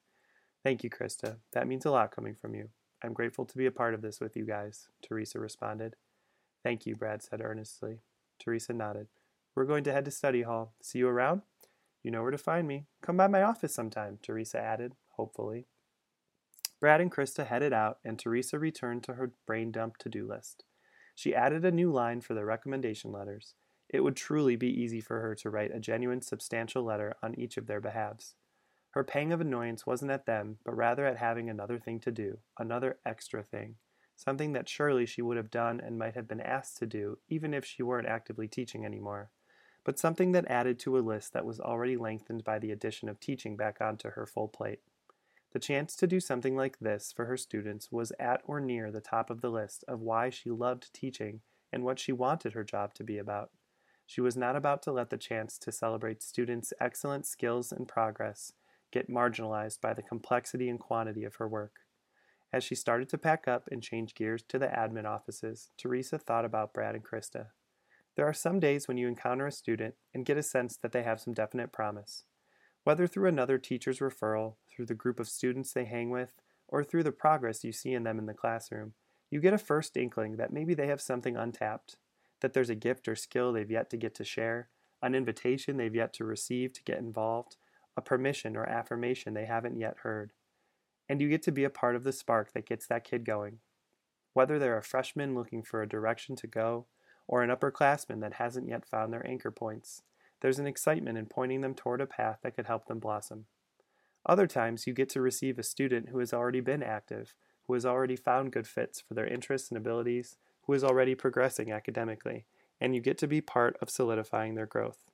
Thank 0.64 0.84
you, 0.84 0.90
Krista. 0.90 1.38
That 1.54 1.68
means 1.68 1.86
a 1.86 1.92
lot 1.92 2.12
coming 2.12 2.36
from 2.36 2.56
you. 2.56 2.70
I'm 3.04 3.14
grateful 3.14 3.46
to 3.46 3.58
be 3.58 3.66
a 3.66 3.72
part 3.72 3.94
of 3.94 4.02
this 4.02 4.20
with 4.20 4.36
you 4.36 4.46
guys, 4.46 4.90
Teresa 5.02 5.40
responded. 5.40 5.96
Thank 6.64 6.86
you, 6.86 6.96
Brad 6.96 7.22
said 7.22 7.42
earnestly. 7.42 8.00
Teresa 8.40 8.74
nodded. 8.74 9.08
We're 9.56 9.66
going 9.66 9.84
to 9.86 9.94
head 9.94 10.06
to 10.06 10.12
study 10.12 10.42
hall. 10.42 10.74
See 10.82 11.00
you 11.00 11.08
around? 11.08 11.42
You 12.04 12.12
know 12.12 12.22
where 12.22 12.32
to 12.32 12.38
find 12.38 12.68
me. 12.68 12.86
Come 13.02 13.18
by 13.18 13.28
my 13.28 13.42
office 13.42 13.74
sometime, 13.74 14.20
Teresa 14.22 14.60
added, 14.60 14.94
hopefully. 15.12 15.68
Brad 16.80 17.02
and 17.02 17.12
Krista 17.12 17.46
headed 17.46 17.74
out, 17.74 18.00
and 18.06 18.20
Teresa 18.20 18.60
returned 18.60 19.04
to 19.04 19.14
her 19.14 19.32
brain 19.46 19.72
dump 19.72 19.98
to 19.98 20.10
do 20.10 20.28
list. 20.28 20.64
She 21.16 21.34
added 21.34 21.66
a 21.66 21.72
new 21.72 21.92
line 21.92 22.22
for 22.22 22.36
the 22.36 22.46
recommendation 22.46 23.12
letters. 23.12 23.56
It 23.90 24.04
would 24.04 24.16
truly 24.16 24.56
be 24.56 24.70
easy 24.70 25.02
for 25.02 25.22
her 25.22 25.34
to 25.36 25.50
write 25.50 25.74
a 25.74 25.80
genuine, 25.80 26.22
substantial 26.22 26.84
letter 26.84 27.16
on 27.24 27.40
each 27.40 27.58
of 27.58 27.68
their 27.68 27.82
behalves. 27.82 28.36
Her 28.98 29.04
pang 29.04 29.32
of 29.32 29.40
annoyance 29.40 29.86
wasn't 29.86 30.10
at 30.10 30.26
them, 30.26 30.58
but 30.66 30.76
rather 30.76 31.06
at 31.06 31.18
having 31.18 31.52
another 31.52 31.78
thing 31.78 32.00
to 32.00 32.12
do, 32.12 32.40
another 32.58 32.98
extra 33.06 33.44
thing, 33.44 33.76
something 34.16 34.54
that 34.54 34.68
surely 34.68 35.06
she 35.06 35.22
would 35.22 35.38
have 35.38 35.52
done 35.52 35.80
and 35.80 36.00
might 36.00 36.16
have 36.16 36.28
been 36.28 36.42
asked 36.42 36.78
to 36.78 36.88
do, 36.88 37.20
even 37.30 37.54
if 37.54 37.64
she 37.64 37.84
weren't 37.84 38.08
actively 38.08 38.48
teaching 38.48 38.86
anymore, 38.86 39.30
but 39.84 40.00
something 40.00 40.32
that 40.32 40.50
added 40.50 40.80
to 40.80 40.98
a 40.98 41.06
list 41.06 41.32
that 41.34 41.46
was 41.46 41.60
already 41.60 41.96
lengthened 41.96 42.44
by 42.44 42.58
the 42.58 42.72
addition 42.72 43.08
of 43.08 43.20
teaching 43.20 43.56
back 43.56 43.80
onto 43.80 44.10
her 44.10 44.26
full 44.26 44.48
plate. 44.48 44.80
The 45.52 45.60
chance 45.60 45.96
to 45.98 46.08
do 46.08 46.20
something 46.20 46.56
like 46.56 46.80
this 46.80 47.14
for 47.16 47.26
her 47.26 47.38
students 47.38 47.92
was 47.92 48.12
at 48.20 48.42
or 48.46 48.60
near 48.60 48.90
the 48.90 49.00
top 49.00 49.30
of 49.30 49.42
the 49.42 49.52
list 49.52 49.84
of 49.88 50.02
why 50.02 50.32
she 50.32 50.50
loved 50.50 50.92
teaching 50.92 51.42
and 51.72 51.84
what 51.84 52.00
she 52.00 52.12
wanted 52.12 52.54
her 52.54 52.64
job 52.64 52.96
to 52.96 53.04
be 53.04 53.20
about. 53.20 53.52
She 54.08 54.22
was 54.22 54.36
not 54.36 54.56
about 54.56 54.82
to 54.84 54.92
let 54.92 55.12
the 55.12 55.18
chance 55.18 55.60
to 55.60 55.72
celebrate 55.72 56.24
students' 56.24 56.74
excellent 56.82 57.28
skills 57.28 57.72
and 57.72 57.88
progress 57.88 58.54
get 58.92 59.10
marginalized 59.10 59.82
by 59.82 59.94
the 59.94 60.02
complexity 60.02 60.70
and 60.70 60.80
quantity 60.80 61.24
of 61.24 61.36
her 61.36 61.48
work. 61.48 61.82
As 62.54 62.64
she 62.64 62.76
started 62.76 63.10
to 63.10 63.18
pack 63.18 63.48
up 63.48 63.68
and 63.72 63.84
change 63.84 64.16
gears 64.16 64.44
to 64.48 64.58
the 64.58 64.68
admin 64.68 65.06
offices, 65.06 65.70
Teresa 65.78 66.18
thought 66.18 66.46
about 66.46 66.74
Brad 66.74 66.96
and 66.96 67.04
Krista. 67.04 67.48
There 68.16 68.26
are 68.28 68.34
some 68.34 68.60
days 68.60 68.88
when 68.88 68.98
you 68.98 69.08
encounter 69.08 69.46
a 69.46 69.52
student 69.52 69.96
and 70.14 70.26
get 70.26 70.38
a 70.38 70.44
sense 70.44 70.78
that 70.78 70.92
they 70.92 71.04
have 71.04 71.20
some 71.20 71.34
definite 71.34 71.72
promise. 71.72 72.24
Whether 72.84 73.06
through 73.06 73.28
another 73.28 73.58
teacher's 73.58 74.00
referral, 74.00 74.56
through 74.70 74.86
the 74.86 74.96
group 74.96 75.20
of 75.20 75.28
students 75.28 75.74
they 75.74 75.86
hang 75.86 76.10
with, 76.10 76.34
or 76.68 76.84
through 76.84 77.04
the 77.04 77.12
progress 77.12 77.64
you 77.64 77.72
see 77.72 77.94
in 77.94 78.04
them 78.04 78.18
in 78.18 78.26
the 78.26 78.34
classroom, 78.34 78.94
you 79.30 79.42
get 79.42 79.54
a 79.54 79.58
first 79.58 79.98
inkling 79.98 80.38
that 80.38 80.54
maybe 80.54 80.74
they 80.74 80.88
have 80.88 81.02
something 81.02 81.36
untapped, 81.36 81.98
that 82.40 82.54
there's 82.54 82.70
a 82.70 82.76
gift 82.76 83.08
or 83.08 83.16
skill 83.16 83.52
they've 83.52 83.70
yet 83.70 83.90
to 83.90 83.98
get 83.98 84.16
to 84.16 84.24
share, 84.24 84.70
an 85.02 85.14
invitation 85.14 85.78
they've 85.78 85.94
yet 85.94 86.14
to 86.14 86.24
receive 86.24 86.74
to 86.74 86.84
get 86.84 86.98
involved, 86.98 87.58
a 87.98 88.02
permission 88.02 88.56
or 88.56 88.64
affirmation 88.64 89.34
they 89.34 89.46
haven't 89.46 89.80
yet 89.80 89.98
heard. 90.04 90.32
And 91.10 91.20
you 91.20 91.28
get 91.28 91.42
to 91.44 91.52
be 91.52 91.64
a 91.64 91.70
part 91.70 91.96
of 91.96 92.04
the 92.04 92.14
spark 92.14 92.54
that 92.54 92.68
gets 92.68 92.88
that 92.88 93.04
kid 93.04 93.26
going. 93.26 93.60
Whether 94.34 94.60
they're 94.60 94.78
a 94.78 94.84
freshman 94.84 95.34
looking 95.34 95.64
for 95.64 95.82
a 95.82 95.90
direction 95.90 96.36
to 96.38 96.48
go, 96.48 96.86
or 97.28 97.42
an 97.42 97.50
upperclassman 97.50 98.22
that 98.22 98.36
hasn't 98.36 98.70
yet 98.70 98.86
found 98.86 99.12
their 99.12 99.26
anchor 99.28 99.52
points, 99.52 100.04
there's 100.42 100.60
an 100.60 100.68
excitement 100.68 101.18
in 101.18 101.26
pointing 101.26 101.62
them 101.62 101.74
toward 101.74 102.00
a 102.00 102.06
path 102.06 102.40
that 102.44 102.56
could 102.56 102.68
help 102.68 102.86
them 102.86 103.00
blossom. 103.00 103.46
Other 104.26 104.48
times, 104.48 104.86
you 104.86 104.94
get 104.94 105.10
to 105.10 105.22
receive 105.22 105.58
a 105.58 105.64
student 105.64 106.10
who 106.10 106.20
has 106.20 106.34
already 106.34 106.60
been 106.60 106.84
active, 106.84 107.34
who 107.66 107.74
has 107.74 107.86
already 107.86 108.16
found 108.16 108.52
good 108.52 108.68
fits 108.68 109.02
for 109.02 109.14
their 109.14 109.28
interests 109.28 109.70
and 109.70 109.78
abilities, 109.78 110.38
who 110.64 110.74
is 110.74 110.84
already 110.84 111.16
progressing 111.16 111.72
academically, 111.72 112.46
and 112.80 112.94
you 112.94 113.02
get 113.02 113.18
to 113.18 113.28
be 113.28 113.42
part 113.42 113.78
of 113.82 113.90
solidifying 113.90 114.56
their 114.56 114.66
growth. 114.66 115.06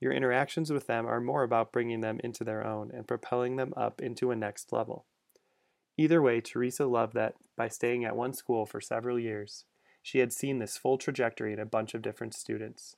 Your 0.00 0.12
interactions 0.12 0.72
with 0.72 0.86
them 0.86 1.06
are 1.06 1.20
more 1.20 1.42
about 1.42 1.72
bringing 1.72 2.00
them 2.00 2.20
into 2.24 2.42
their 2.42 2.66
own 2.66 2.90
and 2.92 3.06
propelling 3.06 3.56
them 3.56 3.74
up 3.76 4.00
into 4.00 4.30
a 4.30 4.36
next 4.36 4.72
level. 4.72 5.04
Either 5.98 6.22
way, 6.22 6.40
Teresa 6.40 6.86
loved 6.86 7.12
that 7.14 7.34
by 7.56 7.68
staying 7.68 8.04
at 8.04 8.16
one 8.16 8.32
school 8.32 8.64
for 8.64 8.80
several 8.80 9.18
years, 9.18 9.66
she 10.02 10.20
had 10.20 10.32
seen 10.32 10.58
this 10.58 10.78
full 10.78 10.96
trajectory 10.96 11.52
in 11.52 11.58
a 11.58 11.66
bunch 11.66 11.92
of 11.92 12.00
different 12.00 12.34
students. 12.34 12.96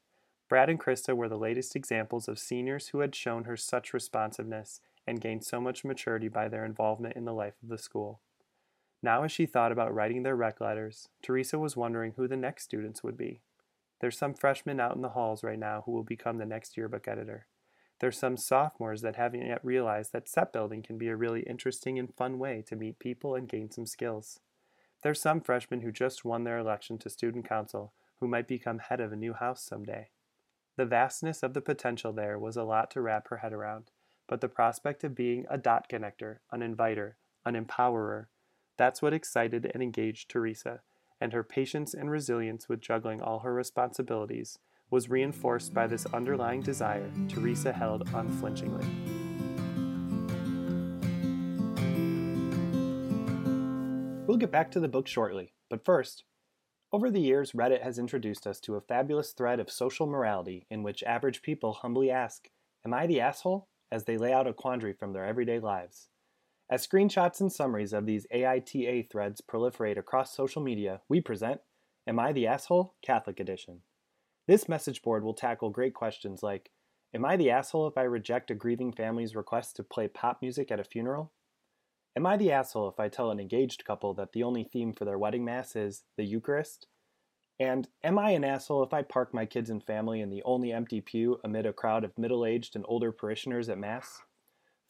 Brad 0.49 0.71
and 0.71 0.79
Krista 0.79 1.17
were 1.17 1.29
the 1.29 1.39
latest 1.39 1.75
examples 1.75 2.29
of 2.29 2.39
seniors 2.39 2.89
who 2.89 3.01
had 3.01 3.15
shown 3.15 3.45
her 3.45 3.57
such 3.57 3.93
responsiveness 3.93 4.81
and 5.07 5.21
gained 5.21 5.45
so 5.45 5.61
much 5.61 5.85
maturity 5.85 6.29
by 6.29 6.49
their 6.49 6.65
involvement 6.65 7.17
in 7.17 7.25
the 7.25 7.35
life 7.35 7.55
of 7.63 7.69
the 7.69 7.79
school. 7.79 8.21
Now, 9.03 9.25
as 9.25 9.33
she 9.33 9.47
thought 9.47 9.73
about 9.73 9.93
writing 9.93 10.23
their 10.23 10.37
rec 10.37 10.61
letters, 10.61 11.09
Teresa 11.23 11.59
was 11.59 11.77
wondering 11.77 12.13
who 12.17 12.29
the 12.29 12.37
next 12.37 12.63
students 12.63 13.03
would 13.03 13.17
be. 13.17 13.41
There's 14.03 14.19
some 14.19 14.35
freshmen 14.35 14.81
out 14.81 14.97
in 14.97 15.01
the 15.01 15.11
halls 15.11 15.45
right 15.45 15.59
now 15.59 15.85
who 15.87 15.93
will 15.93 16.03
become 16.03 16.39
the 16.39 16.45
next 16.45 16.77
yearbook 16.77 17.07
editor. 17.07 17.47
There's 18.01 18.19
some 18.19 18.37
sophomores 18.37 19.01
that 19.03 19.15
haven't 19.15 19.47
yet 19.47 19.65
realized 19.65 20.13
that 20.13 20.29
set 20.29 20.53
building 20.53 20.83
can 20.83 20.99
be 20.99 21.07
a 21.07 21.15
really 21.15 21.43
interesting 21.43 22.01
and 22.01 22.13
fun 22.13 22.41
way 22.41 22.65
to 22.67 22.75
meet 22.75 22.99
people 22.99 23.37
and 23.37 23.49
gain 23.49 23.71
some 23.71 23.87
skills. 23.87 24.41
There's 25.05 25.21
some 25.21 25.41
freshmen 25.41 25.83
who 25.83 25.93
just 25.93 26.25
won 26.25 26.43
their 26.43 26.59
election 26.59 26.99
to 26.99 27.09
student 27.09 27.49
council 27.49 27.93
who 28.19 28.27
might 28.27 28.49
become 28.49 28.81
head 28.81 29.01
of 29.01 29.13
a 29.13 29.17
new 29.17 29.35
house 29.35 29.63
someday. 29.63 30.09
The 30.77 30.85
vastness 30.85 31.45
of 31.45 31.55
the 31.55 31.61
potential 31.61 32.13
there 32.13 32.41
was 32.41 32.57
a 32.57 32.65
lot 32.65 32.91
to 32.91 33.01
wrap 33.01 33.29
her 33.29 33.37
head 33.37 33.53
around, 33.53 33.93
but 34.29 34.41
the 34.41 34.49
prospect 34.49 35.05
of 35.05 35.15
being 35.15 35.47
a 35.49 35.59
dot 35.59 35.89
connector, 35.89 36.39
an 36.51 36.61
inviter, 36.61 37.19
an 37.47 37.55
empowerer, 37.55 38.27
that's 38.77 39.01
what 39.01 39.15
excited 39.15 39.71
and 39.73 39.81
engaged 39.81 40.29
Teresa, 40.29 40.81
and 41.23 41.33
her 41.33 41.45
patience 41.45 41.95
and 41.95 42.11
resilience 42.11 42.69
with 42.69 42.81
juggling 42.81 43.23
all 43.23 43.39
her 43.39 43.55
responsibilities 43.55 44.59
was 44.91 45.09
reinforced 45.09 45.73
by 45.73 45.87
this 45.87 46.05
underlying 46.07 46.61
desire 46.61 47.09
Teresa 47.29 47.73
held 47.73 48.09
unflinchingly. 48.13 48.85
We'll 54.27 54.37
get 54.37 54.51
back 54.51 54.73
to 54.73 54.81
the 54.81 54.89
book 54.89 55.07
shortly, 55.07 55.53
but 55.71 55.85
first, 55.85 56.25
over 56.93 57.09
the 57.09 57.21
years, 57.21 57.53
Reddit 57.53 57.83
has 57.83 57.99
introduced 57.99 58.47
us 58.47 58.61
to 58.61 58.75
a 58.75 58.81
fabulous 58.81 59.31
thread 59.31 59.61
of 59.61 59.71
social 59.71 60.07
morality 60.07 60.67
in 60.71 60.83
which 60.83 61.05
average 61.05 61.41
people 61.41 61.73
humbly 61.73 62.11
ask, 62.11 62.49
Am 62.85 62.93
I 62.93 63.07
the 63.07 63.21
asshole? 63.21 63.69
as 63.93 64.05
they 64.05 64.17
lay 64.17 64.33
out 64.33 64.47
a 64.47 64.55
quandary 64.55 64.95
from 64.95 65.13
their 65.13 65.25
everyday 65.25 65.61
lives. 65.61 66.09
As 66.73 66.87
screenshots 66.87 67.43
and 67.43 67.53
summaries 67.53 67.93
of 67.93 68.07
these 68.07 68.27
AITA 68.33 69.11
threads 69.11 69.43
proliferate 69.43 69.99
across 69.99 70.35
social 70.35 70.63
media, 70.63 71.03
we 71.07 71.21
present 71.21 71.61
Am 72.07 72.19
I 72.19 72.33
the 72.33 72.47
Asshole? 72.47 72.95
Catholic 73.03 73.39
Edition. 73.39 73.83
This 74.47 74.71
message 74.71 75.03
board 75.03 75.23
will 75.23 75.35
tackle 75.35 75.69
great 75.69 75.93
questions 75.93 76.43
like 76.43 76.71
Am 77.13 77.27
I 77.27 77.37
the 77.37 77.51
asshole 77.51 77.89
if 77.89 77.99
I 77.99 78.05
reject 78.05 78.51
a 78.51 78.55
grieving 78.55 78.91
family's 78.91 79.37
request 79.37 79.77
to 79.77 79.85
play 79.85 80.09
pop 80.09 80.41
music 80.41 80.71
at 80.71 80.81
a 80.81 80.85
funeral? 80.85 81.31
Am 82.17 82.25
I 82.25 82.39
the 82.39 82.53
asshole 82.53 82.89
if 82.89 82.99
I 82.99 83.11
tell 83.11 83.31
an 83.31 83.39
engaged 83.39 83.85
couple 83.85 84.15
that 84.15 84.33
the 84.33 84.43
only 84.43 84.65
theme 84.65 84.95
for 84.95 85.05
their 85.05 85.19
wedding 85.19 85.45
mass 85.45 85.77
is 85.77 86.05
the 86.17 86.25
Eucharist? 86.25 86.87
And 87.61 87.87
am 88.03 88.19
I 88.19 88.31
an 88.31 88.45
asshole 88.45 88.83
if 88.83 88.95
I 88.95 89.03
park 89.03 89.35
my 89.35 89.45
kids 89.45 89.69
and 89.69 89.85
family 89.85 90.23
in 90.23 90.31
the 90.31 90.43
only 90.45 90.73
empty 90.73 91.03
pew 91.03 91.39
amid 91.45 91.67
a 91.67 91.75
crowd 91.75 92.03
of 92.03 92.17
middle 92.17 92.47
aged 92.47 92.77
and 92.77 92.87
older 92.89 93.13
parishioners 93.13 93.69
at 93.69 93.77
Mass? 93.77 94.23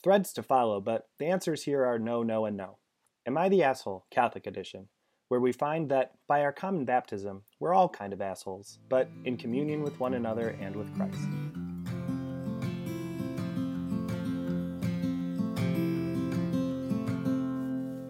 Threads 0.03 0.33
to 0.33 0.43
follow, 0.43 0.81
but 0.81 1.07
the 1.21 1.27
answers 1.27 1.63
here 1.63 1.85
are 1.85 1.97
no, 1.97 2.25
no, 2.25 2.45
and 2.45 2.57
no. 2.57 2.79
Am 3.25 3.39
I 3.39 3.49
the 3.49 3.63
asshole? 3.63 4.05
Catholic 4.11 4.49
edition, 4.49 4.89
where 5.29 5.39
we 5.39 5.53
find 5.53 5.89
that 5.91 6.15
by 6.27 6.43
our 6.43 6.53
common 6.53 6.85
baptism, 6.85 7.43
we're 7.61 7.73
all 7.73 7.89
kind 7.89 8.13
of 8.13 8.21
assholes, 8.21 8.81
but 8.89 9.09
in 9.25 9.37
communion 9.37 9.81
with 9.81 10.01
one 10.01 10.15
another 10.15 10.57
and 10.61 10.75
with 10.75 10.93
Christ. 10.97 11.21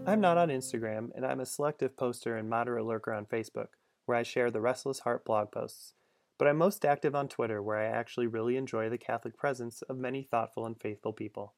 I'm 0.07 0.23
not 0.23 0.39
on 0.39 0.49
Instagram, 0.49 1.11
and 1.15 1.27
I'm 1.27 1.41
a 1.41 1.47
selective 1.47 1.95
poster 1.95 2.39
and 2.39 2.49
moderate 2.49 2.87
lurker 2.87 3.13
on 3.13 3.27
Facebook, 3.27 3.69
where 4.07 4.17
I 4.17 4.23
share 4.23 4.51
the 4.51 4.63
Restless 4.63 5.01
Heart 5.01 5.27
blog 5.27 5.53
posts. 5.53 5.93
But 6.39 6.49
I'm 6.49 6.57
most 6.57 6.87
active 6.87 7.15
on 7.15 7.29
Twitter, 7.29 7.63
where 7.63 7.77
I 7.77 7.85
actually 7.85 8.29
really 8.29 8.57
enjoy 8.57 8.89
the 8.89 8.97
Catholic 8.97 9.37
presence 9.37 9.83
of 9.83 9.99
many 9.99 10.23
thoughtful 10.23 10.65
and 10.65 10.81
faithful 10.81 11.13
people. 11.13 11.53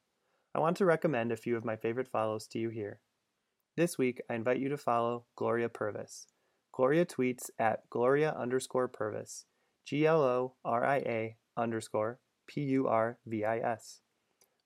I 0.57 0.61
want 0.61 0.77
to 0.77 0.85
recommend 0.85 1.33
a 1.33 1.37
few 1.37 1.57
of 1.57 1.65
my 1.65 1.75
favorite 1.75 2.07
follows 2.07 2.47
to 2.49 2.61
you 2.61 2.69
here. 2.69 3.01
This 3.77 3.99
week, 3.99 4.21
I 4.31 4.35
invite 4.35 4.61
you 4.61 4.69
to 4.69 4.77
follow 4.77 5.25
Gloria 5.35 5.69
Purvis. 5.69 6.29
Gloria 6.73 7.05
tweets 7.05 7.51
at 7.59 7.91
Gloria 7.91 8.33
underscore 8.39 8.87
Purvis, 8.87 9.47
G 9.85 10.07
L 10.07 10.23
O 10.23 10.55
R 10.65 10.85
I 10.85 10.97
A 10.99 11.37
underscore 11.57 12.21
P 12.47 12.61
U 12.61 12.87
R 12.87 13.19
V 13.27 13.45
I 13.45 13.59
S. 13.59 14.01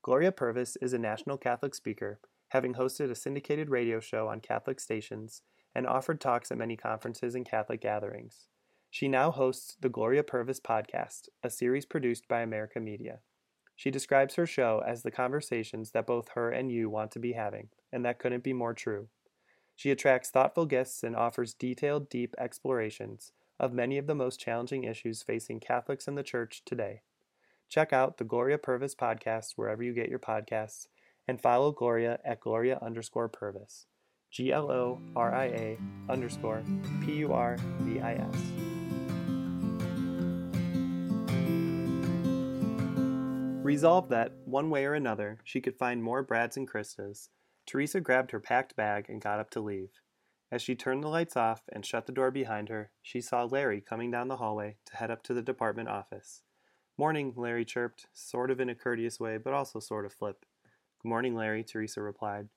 Gloria 0.03 0.31
Purvis 0.31 0.77
is 0.83 0.93
a 0.93 0.99
national 0.99 1.39
Catholic 1.39 1.75
speaker 1.75 2.21
having 2.49 2.75
hosted 2.75 3.11
a 3.11 3.15
syndicated 3.15 3.71
radio 3.71 4.01
show 4.01 4.29
on 4.29 4.41
Catholic 4.41 4.81
stations 4.81 5.43
and 5.75 5.87
offered 5.87 6.21
talks 6.21 6.51
at 6.51 6.59
many 6.59 6.77
conferences 6.77 7.35
and 7.35 7.49
Catholic 7.49 7.81
gatherings. 7.81 8.47
She 8.91 9.09
now 9.09 9.31
hosts 9.31 9.77
the 9.81 9.91
Gloria 9.91 10.23
Purvis 10.23 10.61
podcast, 10.61 11.29
a 11.43 11.51
series 11.51 11.85
produced 11.85 12.27
by 12.27 12.41
America 12.41 12.81
Media. 12.81 13.21
She 13.79 13.93
describes 13.93 14.35
her 14.35 14.45
show 14.45 14.83
as 14.85 15.05
the 15.05 15.13
conversations 15.13 15.93
that 15.93 16.05
both 16.05 16.31
her 16.31 16.51
and 16.51 16.73
you 16.73 16.91
want 16.91 17.13
to 17.13 17.21
be 17.21 17.35
having, 17.35 17.69
and 17.93 18.05
that 18.05 18.19
couldn't 18.19 18.43
be 18.43 18.53
more 18.53 18.75
true. 18.75 19.07
She 19.77 19.93
attracts 19.93 20.31
thoughtful 20.31 20.67
guests 20.67 21.05
and 21.05 21.15
offers 21.15 21.55
detailed, 21.55 22.09
deep 22.09 22.35
explorations 22.39 23.31
of 23.61 23.73
many 23.73 23.97
of 23.97 24.09
the 24.09 24.17
most 24.17 24.41
challenging 24.41 24.83
issues 24.83 25.23
facing 25.23 25.61
Catholics 25.61 26.09
and 26.09 26.19
the 26.19 26.25
Church 26.25 26.63
today. 26.65 27.03
Check 27.69 27.93
out 27.93 28.17
the 28.17 28.25
Gloria 28.25 28.59
Purvis 28.59 28.97
podcast 28.97 29.53
wherever 29.55 29.85
you 29.85 29.95
get 29.95 30.09
your 30.09 30.19
podcasts 30.19 30.89
and 31.29 31.41
follow 31.41 31.71
Gloria 31.71 32.19
at 32.25 32.41
Gloria 32.41 32.81
underscore 32.83 33.29
Purvis. 33.29 33.87
G 34.33 34.53
L 34.53 34.73
O 34.73 35.01
R 35.15 35.33
I 35.33 35.45
A 35.45 35.79
underscore 36.09 36.65
P 37.05 37.13
U 37.19 37.33
R 37.33 37.57
V 37.83 38.01
I 38.01 38.15
S. 38.15 38.68
Resolved 43.69 44.09
that, 44.09 44.33
one 44.47 44.71
way 44.71 44.87
or 44.87 44.95
another, 44.95 45.41
she 45.45 45.61
could 45.61 45.77
find 45.77 46.03
more 46.03 46.23
Brads 46.23 46.57
and 46.57 46.67
Kristas, 46.67 47.29
Teresa 47.67 48.01
grabbed 48.01 48.31
her 48.31 48.41
packed 48.41 48.75
bag 48.77 49.11
and 49.11 49.21
got 49.21 49.39
up 49.39 49.51
to 49.51 49.61
leave. 49.61 49.91
As 50.51 50.63
she 50.63 50.75
turned 50.75 51.05
the 51.05 51.09
lights 51.09 51.37
off 51.37 51.65
and 51.71 51.85
shut 51.85 52.07
the 52.07 52.13
door 52.13 52.31
behind 52.31 52.71
her, 52.71 52.93
she 53.03 53.21
saw 53.21 53.45
Larry 53.45 53.83
coming 53.83 54.11
down 54.11 54.29
the 54.29 54.39
hallway 54.39 54.79
to 54.87 54.97
head 54.97 55.11
up 55.11 55.23
to 55.25 55.35
the 55.35 55.43
department 55.43 55.91
office. 55.91 56.41
Morning, 56.97 57.35
Larry 57.37 57.67
chirped, 57.67 58.07
sort 58.15 58.51
of 58.51 58.59
in 58.59 58.71
a 58.71 58.75
courteous 58.75 59.21
way, 59.21 59.37
but 59.37 59.53
also 59.53 59.81
sort 59.81 60.07
of 60.07 60.15
flip. 60.15 60.47
Good 61.03 61.09
morning, 61.11 61.35
Larry, 61.35 61.63
Teresa 61.63 62.01
replied. 62.01 62.49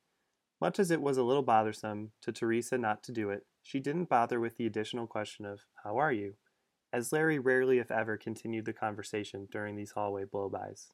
Much 0.62 0.80
as 0.80 0.92
it 0.92 1.02
was 1.02 1.18
a 1.18 1.24
little 1.24 1.44
bothersome 1.44 2.14
to 2.22 2.32
Teresa 2.32 2.78
not 2.78 3.04
to 3.04 3.12
do 3.12 3.32
it, 3.32 3.46
she 3.62 3.82
didn't 3.82 4.08
bother 4.08 4.40
with 4.40 4.56
the 4.56 4.66
additional 4.66 5.08
question 5.08 5.46
of, 5.46 5.66
How 5.84 5.98
are 5.98 6.14
you? 6.14 6.36
as 6.94 7.12
Larry 7.12 7.40
rarely, 7.40 7.80
if 7.80 7.90
ever, 7.92 8.18
continued 8.18 8.66
the 8.66 8.74
conversation 8.74 9.48
during 9.52 9.76
these 9.76 9.92
hallway 9.92 10.26
blowbys. 10.26 10.88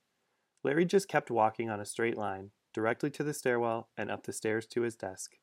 Larry 0.68 0.84
just 0.84 1.08
kept 1.08 1.32
walking 1.32 1.70
on 1.70 1.80
a 1.80 1.86
straight 1.86 2.18
line, 2.18 2.52
directly 2.74 3.10
to 3.12 3.24
the 3.24 3.34
stairwell 3.34 3.88
and 3.96 4.12
up 4.12 4.26
the 4.26 4.34
stairs 4.34 4.68
to 4.68 4.82
his 4.82 4.98
desk. 4.98 5.38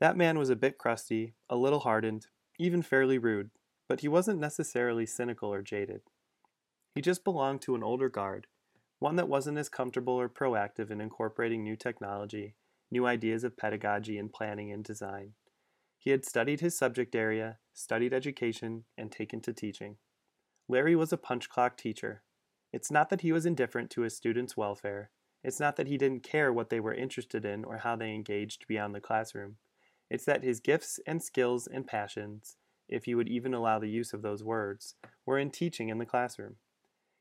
That 0.00 0.16
man 0.16 0.40
was 0.40 0.50
a 0.50 0.56
bit 0.56 0.76
crusty, 0.76 1.34
a 1.48 1.54
little 1.54 1.78
hardened, 1.78 2.26
even 2.58 2.82
fairly 2.82 3.16
rude, 3.16 3.52
but 3.88 4.00
he 4.00 4.08
wasn't 4.08 4.40
necessarily 4.40 5.06
cynical 5.06 5.54
or 5.54 5.62
jaded. 5.62 6.00
He 6.96 7.00
just 7.00 7.22
belonged 7.22 7.62
to 7.62 7.76
an 7.76 7.84
older 7.84 8.08
guard 8.08 8.48
one 8.98 9.14
that 9.14 9.28
wasn't 9.28 9.56
as 9.56 9.68
comfortable 9.68 10.14
or 10.14 10.28
proactive 10.28 10.90
in 10.90 11.00
incorporating 11.00 11.62
new 11.62 11.76
technology, 11.76 12.56
new 12.90 13.06
ideas 13.06 13.44
of 13.44 13.56
pedagogy 13.56 14.18
and 14.18 14.32
planning 14.32 14.72
and 14.72 14.82
design. 14.82 15.34
He 15.96 16.10
had 16.10 16.24
studied 16.24 16.58
his 16.60 16.76
subject 16.76 17.14
area, 17.14 17.58
studied 17.72 18.12
education, 18.12 18.82
and 18.98 19.12
taken 19.12 19.40
to 19.42 19.52
teaching. 19.52 19.98
Larry 20.68 20.96
was 20.96 21.12
a 21.12 21.16
punch 21.16 21.48
clock 21.48 21.76
teacher. 21.76 22.24
It's 22.72 22.90
not 22.90 23.10
that 23.10 23.22
he 23.22 23.32
was 23.32 23.46
indifferent 23.46 23.90
to 23.90 24.02
his 24.02 24.16
students' 24.16 24.56
welfare. 24.56 25.10
It's 25.42 25.60
not 25.60 25.76
that 25.76 25.86
he 25.86 25.96
didn't 25.96 26.22
care 26.22 26.52
what 26.52 26.70
they 26.70 26.80
were 26.80 26.94
interested 26.94 27.44
in 27.44 27.64
or 27.64 27.78
how 27.78 27.96
they 27.96 28.14
engaged 28.14 28.66
beyond 28.68 28.94
the 28.94 29.00
classroom. 29.00 29.56
It's 30.10 30.24
that 30.24 30.44
his 30.44 30.60
gifts 30.60 31.00
and 31.06 31.22
skills 31.22 31.66
and 31.66 31.86
passions, 31.86 32.56
if 32.88 33.06
you 33.06 33.16
would 33.16 33.28
even 33.28 33.54
allow 33.54 33.78
the 33.78 33.88
use 33.88 34.12
of 34.12 34.22
those 34.22 34.44
words, 34.44 34.94
were 35.24 35.38
in 35.38 35.50
teaching 35.50 35.88
in 35.88 35.98
the 35.98 36.06
classroom. 36.06 36.56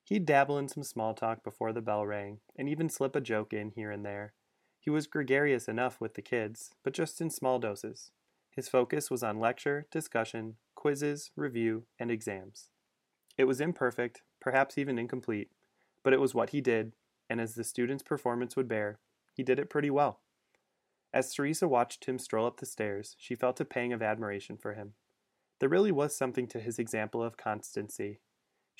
He'd 0.04 0.26
dabble 0.26 0.58
in 0.58 0.68
some 0.68 0.84
small 0.84 1.14
talk 1.14 1.44
before 1.44 1.72
the 1.72 1.82
bell 1.82 2.06
rang, 2.06 2.40
and 2.56 2.68
even 2.68 2.90
slip 2.90 3.16
a 3.16 3.22
joke 3.22 3.54
in 3.54 3.72
here 3.72 3.92
and 3.92 4.04
there. 4.04 4.34
He 4.80 4.90
was 4.90 5.08
gregarious 5.08 5.68
enough 5.68 6.02
with 6.02 6.16
the 6.16 6.22
kids, 6.22 6.72
but 6.84 6.94
just 6.94 7.22
in 7.22 7.30
small 7.30 7.60
doses. 7.60 8.12
His 8.50 8.68
focus 8.68 9.12
was 9.12 9.22
on 9.22 9.40
lecture, 9.40 9.86
discussion, 9.92 10.56
quizzes, 10.74 11.32
review, 11.36 11.86
and 12.00 12.10
exams. 12.10 12.70
It 13.38 13.44
was 13.44 13.62
imperfect, 13.62 14.24
perhaps 14.40 14.78
even 14.78 15.00
incomplete, 15.00 15.52
but 16.04 16.14
it 16.14 16.20
was 16.20 16.34
what 16.34 16.52
he 16.52 16.62
did, 16.62 16.94
and 17.30 17.40
as 17.40 17.56
the 17.56 17.64
student's 17.64 18.04
performance 18.04 18.56
would 18.56 18.68
bear, 18.68 19.00
he 19.34 19.44
did 19.44 19.60
it 19.60 19.70
pretty 19.70 19.90
well. 19.90 20.20
As 21.14 21.34
Teresa 21.34 21.68
watched 21.68 22.06
him 22.06 22.20
stroll 22.20 22.46
up 22.46 22.60
the 22.60 22.66
stairs, 22.66 23.16
she 23.20 23.36
felt 23.36 23.60
a 23.60 23.66
pang 23.66 23.94
of 23.94 24.02
admiration 24.02 24.58
for 24.58 24.74
him. 24.74 24.94
There 25.60 25.70
really 25.70 25.92
was 25.92 26.16
something 26.16 26.48
to 26.48 26.60
his 26.60 26.80
example 26.80 27.24
of 27.24 27.38
constancy, 27.38 28.20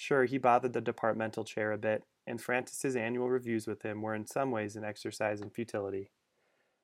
Sure, 0.02 0.24
he 0.24 0.38
bothered 0.38 0.72
the 0.72 0.80
departmental 0.80 1.44
chair 1.44 1.74
a 1.74 1.78
bit, 1.78 2.06
and 2.26 2.42
Francis's 2.42 2.96
annual 2.96 3.30
reviews 3.30 3.68
with 3.68 3.82
him 3.82 4.02
were 4.02 4.16
in 4.16 4.26
some 4.26 4.50
ways 4.50 4.78
an 4.78 4.86
exercise 4.86 5.42
in 5.42 5.50
futility. 5.50 6.10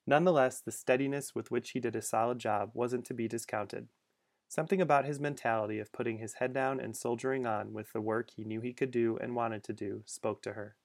Nonetheless, 0.06 0.60
the 0.60 0.70
steadiness 0.74 1.34
with 1.34 1.50
which 1.50 1.70
he 1.70 1.80
did 1.80 1.96
a 1.96 2.02
solid 2.02 2.40
job 2.40 2.72
wasn't 2.74 3.06
to 3.06 3.14
be 3.14 3.30
discounted. 3.30 3.88
Something 4.48 4.80
about 4.80 5.06
his 5.06 5.20
mentality 5.20 5.80
of 5.80 5.92
putting 5.92 6.20
his 6.20 6.36
head 6.36 6.54
down 6.54 6.80
and 6.80 6.96
soldiering 6.96 7.46
on 7.46 7.74
with 7.74 7.92
the 7.94 8.02
work 8.02 8.30
he 8.36 8.44
knew 8.44 8.62
he 8.62 8.74
could 8.74 8.92
do 8.92 9.18
and 9.18 9.36
wanted 9.36 9.64
to 9.66 9.74
do 9.74 10.04
spoke 10.06 10.42
to 10.44 10.54
her. 10.54 10.76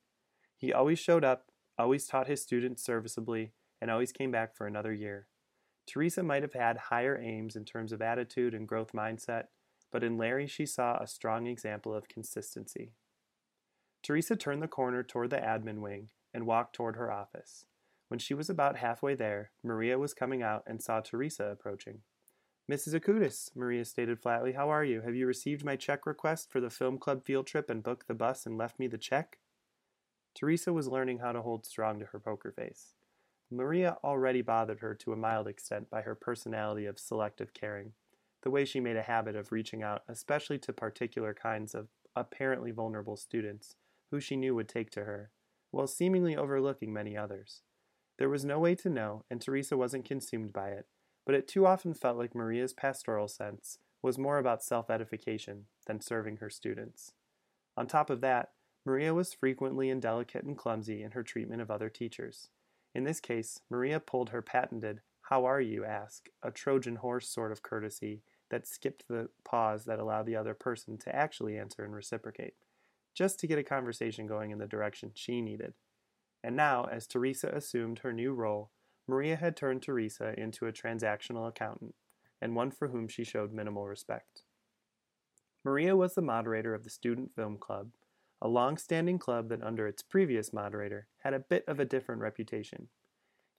He 0.56 0.72
always 0.72 0.98
showed 0.98 1.24
up, 1.24 1.46
always 1.78 2.06
taught 2.06 2.26
his 2.26 2.42
students 2.42 2.82
serviceably, 2.82 3.52
and 3.80 3.90
always 3.90 4.12
came 4.12 4.30
back 4.30 4.56
for 4.56 4.66
another 4.66 4.92
year. 4.92 5.28
Teresa 5.86 6.22
might 6.22 6.42
have 6.42 6.52
had 6.52 6.76
higher 6.76 7.18
aims 7.18 7.56
in 7.56 7.64
terms 7.64 7.92
of 7.92 8.02
attitude 8.02 8.54
and 8.54 8.68
growth 8.68 8.92
mindset, 8.92 9.44
but 9.90 10.04
in 10.04 10.18
Larry 10.18 10.46
she 10.46 10.66
saw 10.66 10.98
a 10.98 11.06
strong 11.06 11.46
example 11.46 11.94
of 11.94 12.08
consistency. 12.08 12.92
Teresa 14.02 14.36
turned 14.36 14.62
the 14.62 14.68
corner 14.68 15.02
toward 15.02 15.30
the 15.30 15.36
admin 15.36 15.80
wing 15.80 16.10
and 16.32 16.46
walked 16.46 16.74
toward 16.74 16.96
her 16.96 17.10
office. 17.10 17.66
When 18.08 18.18
she 18.18 18.34
was 18.34 18.48
about 18.50 18.76
halfway 18.76 19.14
there, 19.14 19.52
Maria 19.62 19.98
was 19.98 20.14
coming 20.14 20.42
out 20.42 20.64
and 20.66 20.82
saw 20.82 21.00
Teresa 21.00 21.44
approaching. 21.44 22.00
Mrs. 22.70 22.94
Acutis, 22.94 23.50
Maria 23.56 23.84
stated 23.84 24.20
flatly, 24.20 24.52
how 24.52 24.68
are 24.68 24.84
you? 24.84 25.00
Have 25.00 25.16
you 25.16 25.26
received 25.26 25.64
my 25.64 25.74
check 25.74 26.06
request 26.06 26.52
for 26.52 26.60
the 26.60 26.70
film 26.70 26.98
club 26.98 27.24
field 27.24 27.48
trip 27.48 27.68
and 27.68 27.82
booked 27.82 28.06
the 28.06 28.14
bus 28.14 28.46
and 28.46 28.56
left 28.56 28.78
me 28.78 28.86
the 28.86 28.96
check? 28.96 29.38
Teresa 30.36 30.72
was 30.72 30.86
learning 30.86 31.18
how 31.18 31.32
to 31.32 31.42
hold 31.42 31.66
strong 31.66 31.98
to 31.98 32.06
her 32.06 32.20
poker 32.20 32.52
face. 32.52 32.94
Maria 33.50 33.96
already 34.04 34.40
bothered 34.40 34.78
her 34.78 34.94
to 34.94 35.12
a 35.12 35.16
mild 35.16 35.48
extent 35.48 35.90
by 35.90 36.02
her 36.02 36.14
personality 36.14 36.86
of 36.86 37.00
selective 37.00 37.52
caring. 37.52 37.94
the 38.42 38.50
way 38.50 38.64
she 38.64 38.78
made 38.78 38.96
a 38.96 39.02
habit 39.02 39.34
of 39.34 39.50
reaching 39.50 39.82
out, 39.82 40.02
especially 40.08 40.58
to 40.58 40.72
particular 40.72 41.34
kinds 41.34 41.74
of 41.74 41.88
apparently 42.14 42.70
vulnerable 42.70 43.16
students 43.16 43.74
who 44.12 44.20
she 44.20 44.36
knew 44.36 44.54
would 44.54 44.68
take 44.68 44.90
to 44.90 45.04
her, 45.04 45.30
while 45.72 45.88
seemingly 45.88 46.36
overlooking 46.36 46.92
many 46.92 47.16
others. 47.16 47.62
There 48.16 48.28
was 48.28 48.44
no 48.44 48.58
way 48.60 48.76
to 48.76 48.88
know, 48.88 49.24
and 49.28 49.40
Teresa 49.40 49.76
wasn't 49.76 50.04
consumed 50.04 50.52
by 50.52 50.68
it, 50.68 50.86
but 51.24 51.34
it 51.34 51.48
too 51.48 51.66
often 51.66 51.94
felt 51.94 52.16
like 52.16 52.34
Maria's 52.34 52.72
pastoral 52.72 53.28
sense 53.28 53.78
was 54.02 54.18
more 54.18 54.38
about 54.38 54.62
self 54.62 54.90
edification 54.90 55.66
than 55.86 56.00
serving 56.00 56.38
her 56.38 56.50
students. 56.50 57.12
On 57.76 57.86
top 57.86 58.10
of 58.10 58.20
that, 58.20 58.50
Maria 58.84 59.12
was 59.12 59.34
frequently 59.34 59.90
indelicate 59.90 60.44
and 60.44 60.56
clumsy 60.56 61.02
in 61.02 61.12
her 61.12 61.22
treatment 61.22 61.60
of 61.60 61.70
other 61.70 61.88
teachers. 61.88 62.48
In 62.94 63.04
this 63.04 63.20
case, 63.20 63.60
Maria 63.70 64.00
pulled 64.00 64.30
her 64.30 64.42
patented, 64.42 65.00
How 65.22 65.44
are 65.44 65.60
you? 65.60 65.84
ask, 65.84 66.28
a 66.42 66.50
Trojan 66.50 66.96
horse 66.96 67.28
sort 67.28 67.52
of 67.52 67.62
courtesy 67.62 68.22
that 68.50 68.66
skipped 68.66 69.06
the 69.08 69.28
pause 69.44 69.84
that 69.84 70.00
allowed 70.00 70.26
the 70.26 70.36
other 70.36 70.54
person 70.54 70.98
to 70.98 71.14
actually 71.14 71.56
answer 71.56 71.84
and 71.84 71.94
reciprocate, 71.94 72.54
just 73.14 73.38
to 73.40 73.46
get 73.46 73.58
a 73.58 73.62
conversation 73.62 74.26
going 74.26 74.50
in 74.50 74.58
the 74.58 74.66
direction 74.66 75.12
she 75.14 75.40
needed. 75.40 75.74
And 76.42 76.56
now, 76.56 76.88
as 76.90 77.06
Teresa 77.06 77.48
assumed 77.48 78.00
her 78.00 78.12
new 78.12 78.32
role, 78.32 78.70
Maria 79.06 79.36
had 79.36 79.56
turned 79.56 79.82
Teresa 79.82 80.38
into 80.38 80.66
a 80.66 80.72
transactional 80.72 81.48
accountant, 81.48 81.94
and 82.40 82.54
one 82.54 82.70
for 82.70 82.88
whom 82.88 83.08
she 83.08 83.24
showed 83.24 83.52
minimal 83.52 83.86
respect. 83.86 84.42
Maria 85.64 85.96
was 85.96 86.14
the 86.14 86.22
moderator 86.22 86.74
of 86.74 86.84
the 86.84 86.90
Student 86.90 87.34
Film 87.34 87.58
Club, 87.58 87.90
a 88.40 88.48
long 88.48 88.78
standing 88.78 89.18
club 89.18 89.48
that, 89.48 89.62
under 89.62 89.86
its 89.86 90.02
previous 90.02 90.52
moderator, 90.52 91.08
had 91.18 91.34
a 91.34 91.40
bit 91.40 91.64
of 91.68 91.78
a 91.78 91.84
different 91.84 92.22
reputation. 92.22 92.88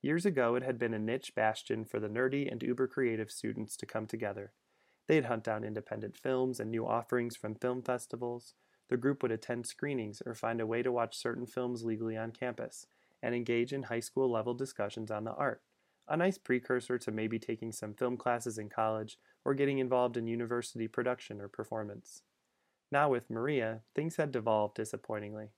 Years 0.02 0.26
ago, 0.26 0.56
it 0.56 0.64
had 0.64 0.80
been 0.80 0.96
a 0.96 1.00
niche 1.00 1.36
bastion 1.36 1.86
for 1.86 2.00
the 2.00 2.08
nerdy 2.08 2.52
and 2.52 2.64
uber 2.64 2.88
creative 2.88 3.30
students 3.30 3.78
to 3.78 3.86
come 3.86 4.08
together. 4.08 4.54
They'd 5.08 5.26
hunt 5.26 5.44
down 5.44 5.64
independent 5.64 6.18
films 6.18 6.60
and 6.60 6.72
new 6.72 6.88
offerings 6.88 7.36
from 7.36 7.54
film 7.54 7.84
festivals. 7.84 8.56
The 8.90 8.98
group 8.98 9.22
would 9.22 9.32
attend 9.32 9.68
screenings 9.68 10.24
or 10.26 10.34
find 10.34 10.60
a 10.60 10.66
way 10.66 10.82
to 10.82 10.92
watch 10.92 11.16
certain 11.16 11.46
films 11.46 11.84
legally 11.84 12.18
on 12.18 12.32
campus 12.32 12.88
and 13.22 13.36
engage 13.36 13.74
in 13.74 13.84
high 13.84 14.00
school 14.00 14.32
level 14.32 14.54
discussions 14.54 15.12
on 15.12 15.24
the 15.24 15.34
art, 15.34 15.62
a 16.08 16.18
nice 16.18 16.38
precursor 16.38 16.98
to 16.98 17.12
maybe 17.12 17.40
taking 17.40 17.72
some 17.72 17.94
film 17.94 18.18
classes 18.18 18.58
in 18.58 18.70
college 18.70 19.18
or 19.46 19.54
getting 19.54 19.80
involved 19.80 20.18
in 20.18 20.28
university 20.28 20.88
production 20.88 21.40
or 21.40 21.48
performance. 21.48 22.24
Now, 22.92 23.10
with 23.10 23.30
Maria, 23.30 23.82
things 23.96 24.18
had 24.18 24.32
devolved 24.32 24.76
disappointingly. 24.76 25.52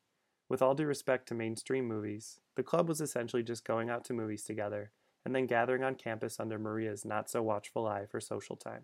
With 0.49 0.61
all 0.61 0.75
due 0.75 0.85
respect 0.85 1.27
to 1.29 1.33
mainstream 1.33 1.87
movies, 1.87 2.39
the 2.55 2.63
club 2.63 2.87
was 2.87 3.01
essentially 3.01 3.43
just 3.43 3.65
going 3.65 3.89
out 3.89 4.05
to 4.05 4.13
movies 4.13 4.43
together 4.43 4.91
and 5.25 5.33
then 5.33 5.47
gathering 5.47 5.83
on 5.83 5.95
campus 5.95 6.39
under 6.39 6.59
Maria's 6.59 7.05
not 7.05 7.29
so 7.29 7.41
watchful 7.41 7.87
eye 7.87 8.05
for 8.05 8.19
social 8.19 8.55
time. 8.55 8.83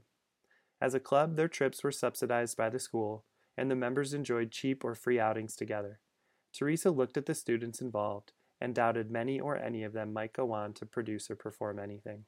As 0.81 0.93
a 0.93 0.99
club, 0.99 1.35
their 1.35 1.49
trips 1.49 1.83
were 1.83 1.91
subsidized 1.91 2.55
by 2.55 2.69
the 2.69 2.79
school, 2.79 3.25
and 3.57 3.69
the 3.69 3.75
members 3.75 4.13
enjoyed 4.13 4.51
cheap 4.51 4.85
or 4.85 4.95
free 4.95 5.19
outings 5.19 5.55
together. 5.55 5.99
Teresa 6.53 6.91
looked 6.91 7.17
at 7.17 7.25
the 7.25 7.35
students 7.35 7.81
involved 7.81 8.31
and 8.61 8.75
doubted 8.75 9.11
many 9.11 9.39
or 9.39 9.57
any 9.57 9.83
of 9.83 9.93
them 9.93 10.11
might 10.13 10.33
go 10.33 10.51
on 10.51 10.73
to 10.73 10.85
produce 10.85 11.29
or 11.29 11.35
perform 11.35 11.79
anything. 11.79 12.25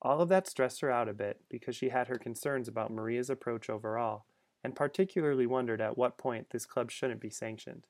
All 0.00 0.20
of 0.20 0.28
that 0.28 0.48
stressed 0.48 0.80
her 0.80 0.90
out 0.90 1.08
a 1.08 1.14
bit 1.14 1.40
because 1.48 1.76
she 1.76 1.90
had 1.90 2.08
her 2.08 2.18
concerns 2.18 2.68
about 2.68 2.90
Maria's 2.90 3.30
approach 3.30 3.70
overall 3.70 4.26
and 4.64 4.76
particularly 4.76 5.46
wondered 5.46 5.80
at 5.80 5.98
what 5.98 6.18
point 6.18 6.50
this 6.50 6.66
club 6.66 6.90
shouldn't 6.90 7.20
be 7.20 7.30
sanctioned. 7.30 7.86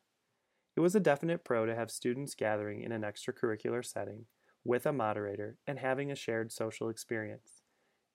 It 0.77 0.81
was 0.81 0.95
a 0.95 1.01
definite 1.01 1.45
pro 1.45 1.67
to 1.67 1.75
have 1.75 1.91
students 1.91 2.35
gathering 2.35 2.83
in 2.83 2.93
an 2.93 3.03
extracurricular 3.03 3.85
setting, 3.85 4.27
with 4.65 4.87
a 4.87 4.93
moderator, 4.93 5.59
and 5.67 5.79
having 5.79 6.11
a 6.11 6.17
shared 6.17 6.51
social 6.51 6.89
experience. 6.89 7.63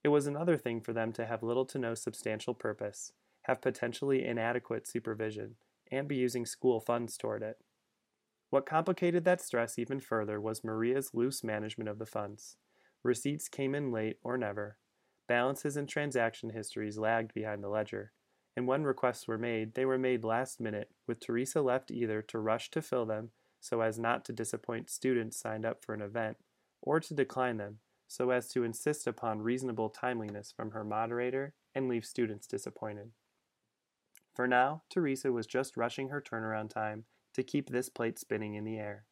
It 0.04 0.10
was 0.10 0.26
another 0.26 0.58
thing 0.58 0.82
for 0.82 0.94
them 0.94 1.12
to 1.14 1.26
have 1.26 1.44
little 1.44 1.66
to 1.66 1.78
no 1.78 1.94
substantial 1.94 2.56
purpose, 2.56 3.12
have 3.44 3.62
potentially 3.62 4.26
inadequate 4.26 4.88
supervision, 4.88 5.56
and 5.92 6.08
be 6.08 6.16
using 6.16 6.46
school 6.46 6.80
funds 6.80 7.16
toward 7.16 7.44
it. 7.44 7.58
What 8.50 8.66
complicated 8.66 9.26
that 9.26 9.42
stress 9.42 9.78
even 9.78 10.00
further 10.00 10.40
was 10.40 10.64
Maria's 10.64 11.14
loose 11.14 11.44
management 11.44 11.90
of 11.90 12.00
the 12.00 12.06
funds. 12.06 12.58
Receipts 13.04 13.50
came 13.50 13.76
in 13.76 13.92
late 13.92 14.18
or 14.24 14.38
never. 14.38 14.78
Balances 15.28 15.76
and 15.76 15.88
transaction 15.88 16.52
histories 16.52 16.98
lagged 16.98 17.34
behind 17.34 17.62
the 17.62 17.70
ledger, 17.70 18.14
and 18.56 18.66
when 18.66 18.84
requests 18.84 19.28
were 19.28 19.38
made, 19.38 19.76
they 19.76 19.86
were 19.86 19.98
made 19.98 20.24
last 20.24 20.62
minute, 20.62 20.90
with 21.06 21.20
Teresa 21.20 21.62
left 21.62 21.92
either 21.92 22.22
to 22.24 22.40
rush 22.40 22.72
to 22.72 22.82
fill 22.82 23.06
them 23.06 23.32
so 23.60 23.82
as 23.82 24.00
not 24.00 24.24
to 24.26 24.34
disappoint 24.34 24.90
students 24.90 25.40
signed 25.40 25.66
up 25.66 25.84
for 25.84 25.94
an 25.94 26.02
event, 26.02 26.38
or 26.82 27.00
to 27.00 27.14
decline 27.14 27.58
them 27.58 27.80
so 28.08 28.30
as 28.30 28.48
to 28.48 28.64
insist 28.64 29.06
upon 29.06 29.42
reasonable 29.42 29.90
timeliness 29.90 30.54
from 30.56 30.72
her 30.72 30.86
moderator 30.86 31.54
and 31.76 31.90
leave 31.90 32.06
students 32.06 32.48
disappointed. 32.48 33.12
For 34.34 34.48
now, 34.48 34.84
Teresa 34.90 35.32
was 35.32 35.46
just 35.46 35.76
rushing 35.76 36.10
her 36.10 36.22
turnaround 36.22 36.70
time 36.70 37.06
to 37.38 37.44
keep 37.44 37.70
this 37.70 37.88
plate 37.88 38.18
spinning 38.18 38.56
in 38.56 38.64
the 38.64 38.80
air. 38.80 39.06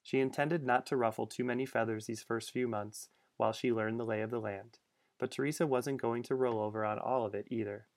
She 0.00 0.20
intended 0.20 0.64
not 0.64 0.86
to 0.86 0.96
ruffle 0.96 1.26
too 1.26 1.42
many 1.42 1.66
feathers 1.66 2.06
these 2.06 2.22
first 2.22 2.52
few 2.52 2.68
months 2.68 3.08
while 3.38 3.52
she 3.52 3.72
learned 3.72 3.98
the 3.98 4.04
lay 4.04 4.20
of 4.20 4.30
the 4.30 4.38
land, 4.38 4.78
but 5.18 5.32
Teresa 5.32 5.66
wasn't 5.66 6.00
going 6.00 6.22
to 6.22 6.36
roll 6.36 6.60
over 6.60 6.84
on 6.84 7.00
all 7.00 7.26
of 7.26 7.34
it 7.34 7.48
either. 7.50 7.88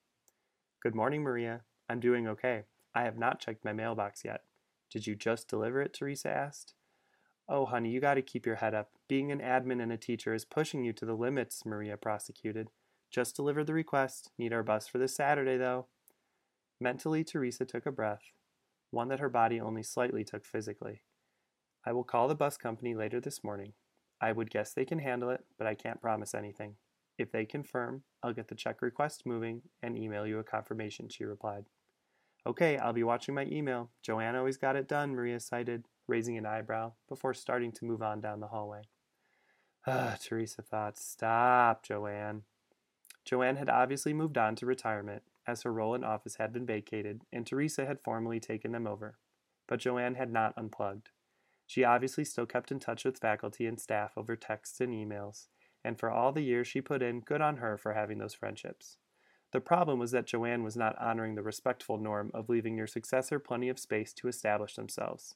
Good 0.81 0.95
morning, 0.95 1.21
Maria. 1.21 1.61
I'm 1.87 1.99
doing 1.99 2.27
okay. 2.27 2.63
I 2.95 3.03
have 3.03 3.19
not 3.19 3.39
checked 3.39 3.63
my 3.63 3.71
mailbox 3.71 4.25
yet. 4.25 4.41
Did 4.89 5.05
you 5.05 5.15
just 5.15 5.47
deliver 5.47 5.83
it? 5.83 5.93
Teresa 5.93 6.29
asked. 6.29 6.73
Oh, 7.47 7.67
honey, 7.67 7.91
you 7.91 7.99
got 7.99 8.15
to 8.15 8.23
keep 8.23 8.47
your 8.47 8.55
head 8.55 8.73
up. 8.73 8.89
Being 9.07 9.31
an 9.31 9.39
admin 9.39 9.83
and 9.83 9.91
a 9.91 9.97
teacher 9.97 10.33
is 10.33 10.45
pushing 10.45 10.83
you 10.83 10.93
to 10.93 11.05
the 11.05 11.13
limits, 11.13 11.63
Maria 11.63 11.95
prosecuted. 11.95 12.69
Just 13.11 13.35
delivered 13.35 13.67
the 13.67 13.73
request. 13.73 14.31
Need 14.39 14.51
our 14.51 14.63
bus 14.63 14.87
for 14.87 14.97
this 14.97 15.15
Saturday, 15.15 15.57
though. 15.57 15.85
Mentally, 16.79 17.23
Teresa 17.23 17.65
took 17.65 17.85
a 17.85 17.91
breath, 17.91 18.31
one 18.91 19.07
that 19.09 19.19
her 19.19 19.29
body 19.29 19.59
only 19.59 19.83
slightly 19.83 20.23
took 20.23 20.45
physically. 20.45 21.01
I 21.85 21.93
will 21.93 22.03
call 22.03 22.27
the 22.27 22.35
bus 22.35 22.57
company 22.57 22.95
later 22.95 23.19
this 23.19 23.43
morning. 23.43 23.73
I 24.21 24.31
would 24.31 24.49
guess 24.49 24.73
they 24.73 24.85
can 24.85 24.99
handle 24.99 25.29
it, 25.29 25.45
but 25.57 25.67
I 25.67 25.75
can't 25.75 26.01
promise 26.01 26.33
anything. 26.35 26.75
If 27.17 27.31
they 27.31 27.45
confirm, 27.45 28.03
I'll 28.23 28.33
get 28.33 28.47
the 28.47 28.55
check 28.55 28.81
request 28.81 29.25
moving 29.25 29.61
and 29.81 29.97
email 29.97 30.25
you 30.25 30.39
a 30.39 30.43
confirmation, 30.43 31.09
she 31.09 31.23
replied. 31.23 31.65
Okay, 32.45 32.77
I'll 32.77 32.93
be 32.93 33.03
watching 33.03 33.35
my 33.35 33.45
email. 33.45 33.89
Joanne 34.01 34.35
always 34.35 34.57
got 34.57 34.75
it 34.75 34.87
done, 34.87 35.15
Maria 35.15 35.39
cited, 35.39 35.85
raising 36.07 36.37
an 36.37 36.45
eyebrow 36.45 36.93
before 37.07 37.33
starting 37.33 37.71
to 37.73 37.85
move 37.85 38.01
on 38.01 38.21
down 38.21 38.39
the 38.39 38.47
hallway. 38.47 38.83
Ah, 39.85 40.17
Teresa 40.21 40.61
thought, 40.61 40.97
stop, 40.97 41.83
Joanne. 41.83 42.43
Joanne 43.25 43.57
had 43.57 43.69
obviously 43.69 44.13
moved 44.13 44.37
on 44.37 44.55
to 44.55 44.65
retirement, 44.65 45.23
as 45.47 45.63
her 45.63 45.73
role 45.73 45.95
in 45.95 46.03
office 46.03 46.35
had 46.35 46.53
been 46.53 46.65
vacated, 46.65 47.23
and 47.31 47.45
Teresa 47.45 47.85
had 47.85 48.03
formally 48.03 48.39
taken 48.39 48.71
them 48.71 48.87
over. 48.87 49.17
But 49.67 49.79
Joanne 49.79 50.15
had 50.15 50.31
not 50.31 50.53
unplugged. 50.57 51.09
She 51.65 51.83
obviously 51.83 52.25
still 52.25 52.45
kept 52.45 52.71
in 52.71 52.79
touch 52.79 53.05
with 53.05 53.19
faculty 53.19 53.65
and 53.65 53.79
staff 53.79 54.13
over 54.17 54.35
texts 54.35 54.81
and 54.81 54.93
emails, 54.93 55.47
and 55.83 55.99
for 55.99 56.09
all 56.09 56.31
the 56.31 56.41
years 56.41 56.67
she 56.67 56.81
put 56.81 57.01
in, 57.01 57.19
good 57.19 57.41
on 57.41 57.57
her 57.57 57.77
for 57.77 57.93
having 57.93 58.17
those 58.17 58.33
friendships. 58.33 58.97
The 59.51 59.61
problem 59.61 59.97
was 59.97 60.11
that 60.11 60.27
Joanne 60.27 60.63
was 60.63 60.77
not 60.77 60.99
honoring 60.99 61.35
the 61.35 61.41
respectful 61.41 61.97
norm 61.97 62.31
of 62.33 62.49
leaving 62.49 62.77
your 62.77 62.87
successor 62.87 63.39
plenty 63.39 63.69
of 63.69 63.79
space 63.79 64.13
to 64.13 64.27
establish 64.27 64.75
themselves. 64.75 65.35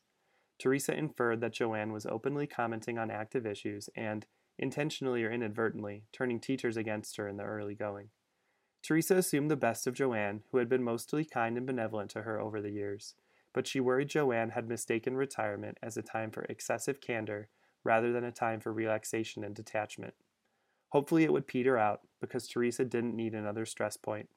Teresa 0.60 0.96
inferred 0.96 1.42
that 1.42 1.54
Joanne 1.54 1.92
was 1.92 2.06
openly 2.06 2.46
commenting 2.46 2.98
on 2.98 3.10
active 3.10 3.46
issues 3.46 3.90
and, 3.96 4.26
intentionally 4.60 5.24
or 5.24 5.32
inadvertently, 5.32 6.04
turning 6.12 6.40
teachers 6.40 6.78
against 6.78 7.18
her 7.18 7.28
in 7.28 7.38
the 7.38 7.44
early 7.44 7.74
going. 7.74 8.10
Teresa 8.84 9.16
assumed 9.16 9.50
the 9.50 9.56
best 9.56 9.88
of 9.88 9.94
Joanne, 9.94 10.44
who 10.52 10.58
had 10.58 10.68
been 10.68 10.84
mostly 10.84 11.24
kind 11.24 11.58
and 11.58 11.66
benevolent 11.66 12.12
to 12.12 12.24
her 12.24 12.40
over 12.40 12.62
the 12.62 12.72
years, 12.72 13.16
but 13.54 13.66
she 13.66 13.80
worried 13.80 14.10
Joanne 14.10 14.50
had 14.50 14.68
mistaken 14.68 15.16
retirement 15.16 15.78
as 15.82 15.96
a 15.96 16.02
time 16.02 16.32
for 16.32 16.44
excessive 16.44 17.00
candor 17.00 17.48
rather 17.86 18.12
than 18.12 18.26
a 18.26 18.32
time 18.32 18.60
for 18.60 18.74
relaxation 18.74 19.44
and 19.44 19.56
detachment. 19.56 20.16
Hopefully, 20.90 21.24
it 21.24 21.32
would 21.32 21.48
peter 21.48 21.78
out 21.78 22.02
because 22.20 22.48
Teresa 22.48 22.84
didn't 22.84 23.16
need 23.16 23.34
another 23.34 23.66
stress 23.66 23.96
point, 23.96 24.30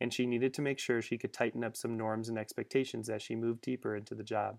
and 0.00 0.14
she 0.14 0.26
needed 0.26 0.54
to 0.54 0.62
make 0.62 0.78
sure 0.78 1.02
she 1.02 1.18
could 1.18 1.32
tighten 1.32 1.62
up 1.62 1.76
some 1.76 1.96
norms 1.96 2.28
and 2.28 2.38
expectations 2.38 3.10
as 3.10 3.22
she 3.22 3.36
moved 3.36 3.60
deeper 3.60 3.94
into 3.94 4.14
the 4.14 4.24
job. 4.24 4.58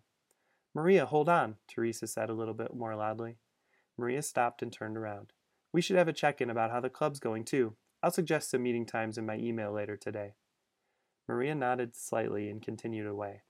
Maria, 0.75 1.05
hold 1.05 1.27
on, 1.27 1.55
Teresa 1.67 2.05
said 2.05 2.29
a 2.29 2.33
little 2.33 2.53
bit 2.53 2.75
more 2.75 2.95
loudly. 2.95 3.37
Maria 3.97 4.21
stopped 4.21 4.61
and 4.61 4.71
turned 4.71 4.97
around. 4.97 5.33
We 5.73 5.81
should 5.81 5.97
have 5.97 6.07
a 6.07 6.13
check 6.13 6.41
in 6.41 6.49
about 6.49 6.71
how 6.71 6.79
the 6.79 6.89
club's 6.89 7.19
going, 7.19 7.43
too. 7.43 7.75
I'll 8.03 8.11
suggest 8.11 8.49
some 8.49 8.63
meeting 8.63 8.85
times 8.85 9.17
in 9.17 9.25
my 9.25 9.35
email 9.37 9.71
later 9.71 9.95
today. 9.95 10.33
Maria 11.27 11.53
nodded 11.53 11.95
slightly 11.95 12.49
and 12.49 12.61
continued 12.61 13.07
away. 13.07 13.41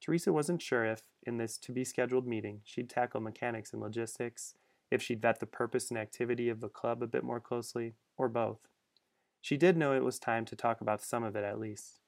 Teresa 0.00 0.32
wasn't 0.32 0.62
sure 0.62 0.84
if, 0.84 1.02
in 1.26 1.36
this 1.36 1.58
to 1.58 1.72
be 1.72 1.84
scheduled 1.84 2.26
meeting, 2.26 2.60
she'd 2.64 2.90
tackle 2.90 3.20
mechanics 3.20 3.72
and 3.72 3.80
logistics, 3.80 4.54
if 4.90 5.02
she'd 5.02 5.22
vet 5.22 5.38
the 5.38 5.46
purpose 5.46 5.90
and 5.90 5.98
activity 5.98 6.48
of 6.48 6.60
the 6.60 6.68
club 6.68 7.02
a 7.02 7.06
bit 7.06 7.22
more 7.22 7.38
closely, 7.38 7.94
or 8.16 8.28
both. 8.28 8.68
She 9.40 9.56
did 9.56 9.76
know 9.76 9.94
it 9.94 10.04
was 10.04 10.18
time 10.18 10.44
to 10.46 10.56
talk 10.56 10.80
about 10.80 11.02
some 11.02 11.22
of 11.22 11.36
it 11.36 11.44
at 11.44 11.60
least. 11.60 12.00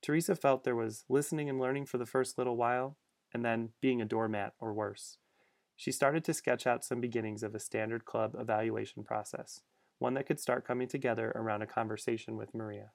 Teresa 0.00 0.36
felt 0.36 0.62
there 0.62 0.76
was 0.76 1.04
listening 1.08 1.50
and 1.50 1.58
learning 1.58 1.86
for 1.86 1.98
the 1.98 2.06
first 2.06 2.38
little 2.38 2.56
while, 2.56 2.96
and 3.34 3.44
then 3.44 3.70
being 3.80 4.00
a 4.00 4.06
doormat 4.06 4.54
or 4.60 4.72
worse. 4.72 5.18
She 5.76 5.92
started 5.92 6.24
to 6.24 6.34
sketch 6.34 6.66
out 6.66 6.84
some 6.84 7.00
beginnings 7.00 7.42
of 7.42 7.54
a 7.54 7.60
standard 7.60 8.04
club 8.04 8.36
evaluation 8.38 9.02
process, 9.04 9.62
one 9.98 10.14
that 10.14 10.26
could 10.26 10.40
start 10.40 10.66
coming 10.66 10.88
together 10.88 11.32
around 11.34 11.62
a 11.62 11.66
conversation 11.66 12.36
with 12.36 12.54
Maria. 12.54 12.90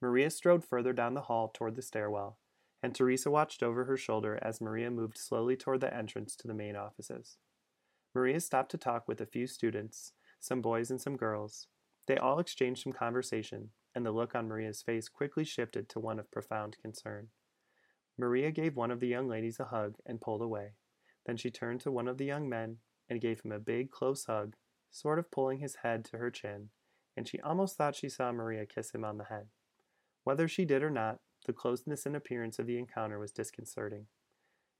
Maria 0.00 0.30
strode 0.30 0.64
further 0.64 0.92
down 0.92 1.14
the 1.14 1.22
hall 1.22 1.50
toward 1.54 1.74
the 1.74 1.82
stairwell, 1.82 2.38
and 2.82 2.94
Teresa 2.94 3.30
watched 3.30 3.62
over 3.62 3.84
her 3.84 3.96
shoulder 3.96 4.38
as 4.42 4.60
Maria 4.60 4.90
moved 4.90 5.16
slowly 5.16 5.56
toward 5.56 5.80
the 5.80 5.94
entrance 5.94 6.36
to 6.36 6.46
the 6.46 6.54
main 6.54 6.76
offices. 6.76 7.38
Maria 8.14 8.40
stopped 8.40 8.70
to 8.70 8.78
talk 8.78 9.08
with 9.08 9.20
a 9.20 9.26
few 9.26 9.46
students, 9.46 10.12
some 10.40 10.60
boys 10.60 10.90
and 10.90 11.00
some 11.00 11.16
girls. 11.16 11.68
They 12.06 12.16
all 12.16 12.38
exchanged 12.38 12.82
some 12.82 12.92
conversation, 12.92 13.70
and 13.94 14.04
the 14.04 14.12
look 14.12 14.34
on 14.34 14.48
Maria's 14.48 14.82
face 14.82 15.08
quickly 15.08 15.44
shifted 15.44 15.88
to 15.88 16.00
one 16.00 16.18
of 16.18 16.30
profound 16.30 16.76
concern. 16.82 17.28
Maria 18.18 18.50
gave 18.50 18.76
one 18.76 18.90
of 18.90 19.00
the 19.00 19.08
young 19.08 19.28
ladies 19.28 19.60
a 19.60 19.64
hug 19.64 19.96
and 20.06 20.20
pulled 20.20 20.42
away. 20.42 20.72
Then 21.26 21.36
she 21.36 21.50
turned 21.50 21.80
to 21.80 21.90
one 21.90 22.08
of 22.08 22.18
the 22.18 22.24
young 22.24 22.48
men 22.48 22.78
and 23.08 23.20
gave 23.20 23.40
him 23.40 23.52
a 23.52 23.58
big, 23.58 23.90
close 23.90 24.24
hug, 24.24 24.56
sort 24.96 25.18
of 25.18 25.30
pulling 25.30 25.58
his 25.58 25.76
head 25.82 26.04
to 26.06 26.16
her 26.16 26.30
chin, 26.30 26.70
and 27.16 27.28
she 27.28 27.40
almost 27.40 27.76
thought 27.76 27.94
she 27.94 28.08
saw 28.08 28.32
Maria 28.32 28.64
kiss 28.64 28.92
him 28.94 29.04
on 29.04 29.18
the 29.18 29.24
head. 29.24 29.48
Whether 30.24 30.48
she 30.48 30.64
did 30.64 30.82
or 30.82 30.90
not, 30.90 31.18
the 31.46 31.52
closeness 31.52 32.06
and 32.06 32.16
appearance 32.16 32.58
of 32.58 32.66
the 32.66 32.78
encounter 32.78 33.18
was 33.18 33.30
disconcerting. 33.30 34.06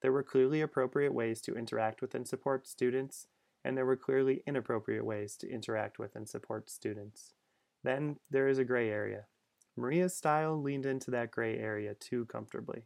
There 0.03 0.13
were 0.13 0.23
clearly 0.23 0.61
appropriate 0.61 1.15
ways 1.15 1.41
to 1.43 1.55
interact 1.55 2.01
with 2.01 2.15
and 2.15 2.27
support 2.27 2.67
students, 2.67 3.27
and 3.65 3.77
there 3.77 3.87
were 3.87 3.97
clearly 3.97 4.43
inappropriate 4.47 5.05
ways 5.05 5.37
to 5.37 5.51
interact 5.51 5.99
with 5.99 6.17
and 6.17 6.29
support 6.29 6.71
students. 6.71 7.35
Then 7.85 8.17
there 8.31 8.49
is 8.49 8.59
a 8.59 8.65
gray 8.65 8.91
area. 8.91 9.27
Maria's 9.77 10.17
style 10.17 10.61
leaned 10.61 10.87
into 10.87 11.11
that 11.11 11.31
gray 11.31 11.59
area 11.59 11.95
too 11.95 12.25
comfortably. 12.27 12.85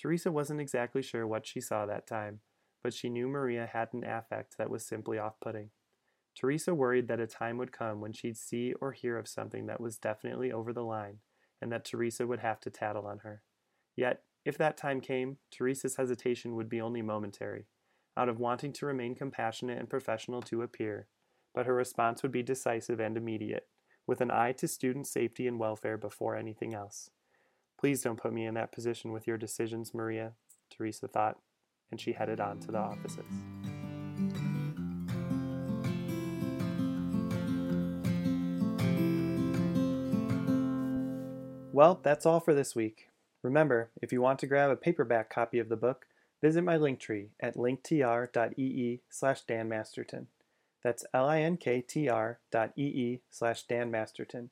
Teresa 0.00 0.32
wasn't 0.32 0.60
exactly 0.60 1.02
sure 1.02 1.26
what 1.26 1.46
she 1.46 1.60
saw 1.60 1.86
that 1.86 2.06
time, 2.06 2.40
but 2.82 2.92
she 2.94 3.08
knew 3.08 3.28
Maria 3.28 3.68
had 3.72 3.88
an 3.92 4.04
affect 4.04 4.58
that 4.58 4.70
was 4.70 4.84
simply 4.84 5.18
off 5.18 5.34
putting. 5.40 5.70
Teresa 6.36 6.74
worried 6.74 7.08
that 7.08 7.20
a 7.20 7.26
time 7.26 7.58
would 7.58 7.72
come 7.72 8.00
when 8.00 8.12
she'd 8.12 8.36
see 8.36 8.72
or 8.80 8.92
hear 8.92 9.18
of 9.18 9.28
something 9.28 9.66
that 9.66 9.80
was 9.80 9.98
definitely 9.98 10.52
over 10.52 10.72
the 10.72 10.84
line, 10.84 11.18
and 11.60 11.70
that 11.72 11.84
Teresa 11.84 12.26
would 12.26 12.40
have 12.40 12.60
to 12.60 12.70
tattle 12.70 13.06
on 13.06 13.18
her. 13.18 13.42
Yet, 13.96 14.22
if 14.44 14.56
that 14.58 14.76
time 14.76 15.00
came, 15.00 15.38
Teresa's 15.50 15.96
hesitation 15.96 16.56
would 16.56 16.68
be 16.68 16.80
only 16.80 17.02
momentary, 17.02 17.66
out 18.16 18.28
of 18.28 18.38
wanting 18.38 18.72
to 18.74 18.86
remain 18.86 19.14
compassionate 19.14 19.78
and 19.78 19.88
professional 19.88 20.40
to 20.42 20.62
appear, 20.62 21.08
but 21.54 21.66
her 21.66 21.74
response 21.74 22.22
would 22.22 22.32
be 22.32 22.42
decisive 22.42 23.00
and 23.00 23.16
immediate, 23.16 23.66
with 24.06 24.20
an 24.20 24.30
eye 24.30 24.52
to 24.52 24.68
student 24.68 25.06
safety 25.06 25.46
and 25.46 25.58
welfare 25.58 25.98
before 25.98 26.36
anything 26.36 26.74
else. 26.74 27.10
Please 27.78 28.02
don't 28.02 28.20
put 28.20 28.32
me 28.32 28.46
in 28.46 28.54
that 28.54 28.72
position 28.72 29.12
with 29.12 29.26
your 29.26 29.36
decisions, 29.36 29.94
Maria, 29.94 30.32
Teresa 30.70 31.08
thought, 31.08 31.38
and 31.90 32.00
she 32.00 32.12
headed 32.12 32.40
on 32.40 32.60
to 32.60 32.70
the 32.70 32.78
offices. 32.78 33.26
Well, 41.80 41.98
that's 42.02 42.26
all 42.26 42.40
for 42.40 42.52
this 42.52 42.76
week. 42.76 43.08
Remember, 43.42 43.88
if 44.02 44.12
you 44.12 44.20
want 44.20 44.38
to 44.40 44.46
grab 44.46 44.70
a 44.70 44.76
paperback 44.76 45.30
copy 45.30 45.58
of 45.58 45.70
the 45.70 45.78
book, 45.78 46.04
visit 46.42 46.62
my 46.62 46.76
link 46.76 47.00
tree 47.00 47.30
at 47.40 47.56
linktr.ee 47.56 49.00
slash 49.08 49.46
danmasterton. 49.46 50.26
That's 50.84 51.06
linktr 51.14 52.36
dot 52.52 52.72
ee 52.76 53.20
slash 53.30 53.66
danmasterton. 53.66 54.50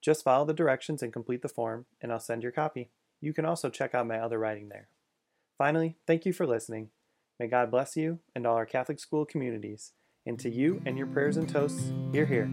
Just 0.00 0.22
follow 0.22 0.44
the 0.44 0.54
directions 0.54 1.02
and 1.02 1.12
complete 1.12 1.42
the 1.42 1.48
form, 1.48 1.86
and 2.00 2.12
I'll 2.12 2.20
send 2.20 2.44
your 2.44 2.52
copy. 2.52 2.90
You 3.20 3.32
can 3.32 3.44
also 3.44 3.68
check 3.68 3.92
out 3.92 4.06
my 4.06 4.20
other 4.20 4.38
writing 4.38 4.68
there. 4.68 4.86
Finally, 5.58 5.96
thank 6.06 6.24
you 6.24 6.32
for 6.32 6.46
listening. 6.46 6.90
May 7.40 7.48
God 7.48 7.72
bless 7.72 7.96
you 7.96 8.20
and 8.36 8.46
all 8.46 8.54
our 8.54 8.64
Catholic 8.64 9.00
school 9.00 9.24
communities. 9.24 9.90
And 10.24 10.38
to 10.38 10.48
you 10.48 10.80
and 10.86 10.96
your 10.96 11.08
prayers 11.08 11.36
and 11.36 11.48
toasts, 11.48 11.92
hear, 12.12 12.26
hear. 12.26 12.48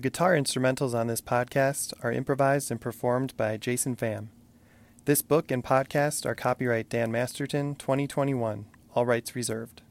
The 0.00 0.08
guitar 0.08 0.32
instrumentals 0.32 0.94
on 0.94 1.08
this 1.08 1.20
podcast 1.20 1.92
are 2.02 2.10
improvised 2.10 2.70
and 2.70 2.80
performed 2.80 3.36
by 3.36 3.58
Jason 3.58 3.96
Pham. 3.96 4.28
This 5.04 5.20
book 5.20 5.50
and 5.50 5.62
podcast 5.62 6.24
are 6.24 6.34
copyright 6.34 6.88
Dan 6.88 7.12
Masterton 7.12 7.74
2021, 7.74 8.64
all 8.94 9.04
rights 9.04 9.36
reserved. 9.36 9.82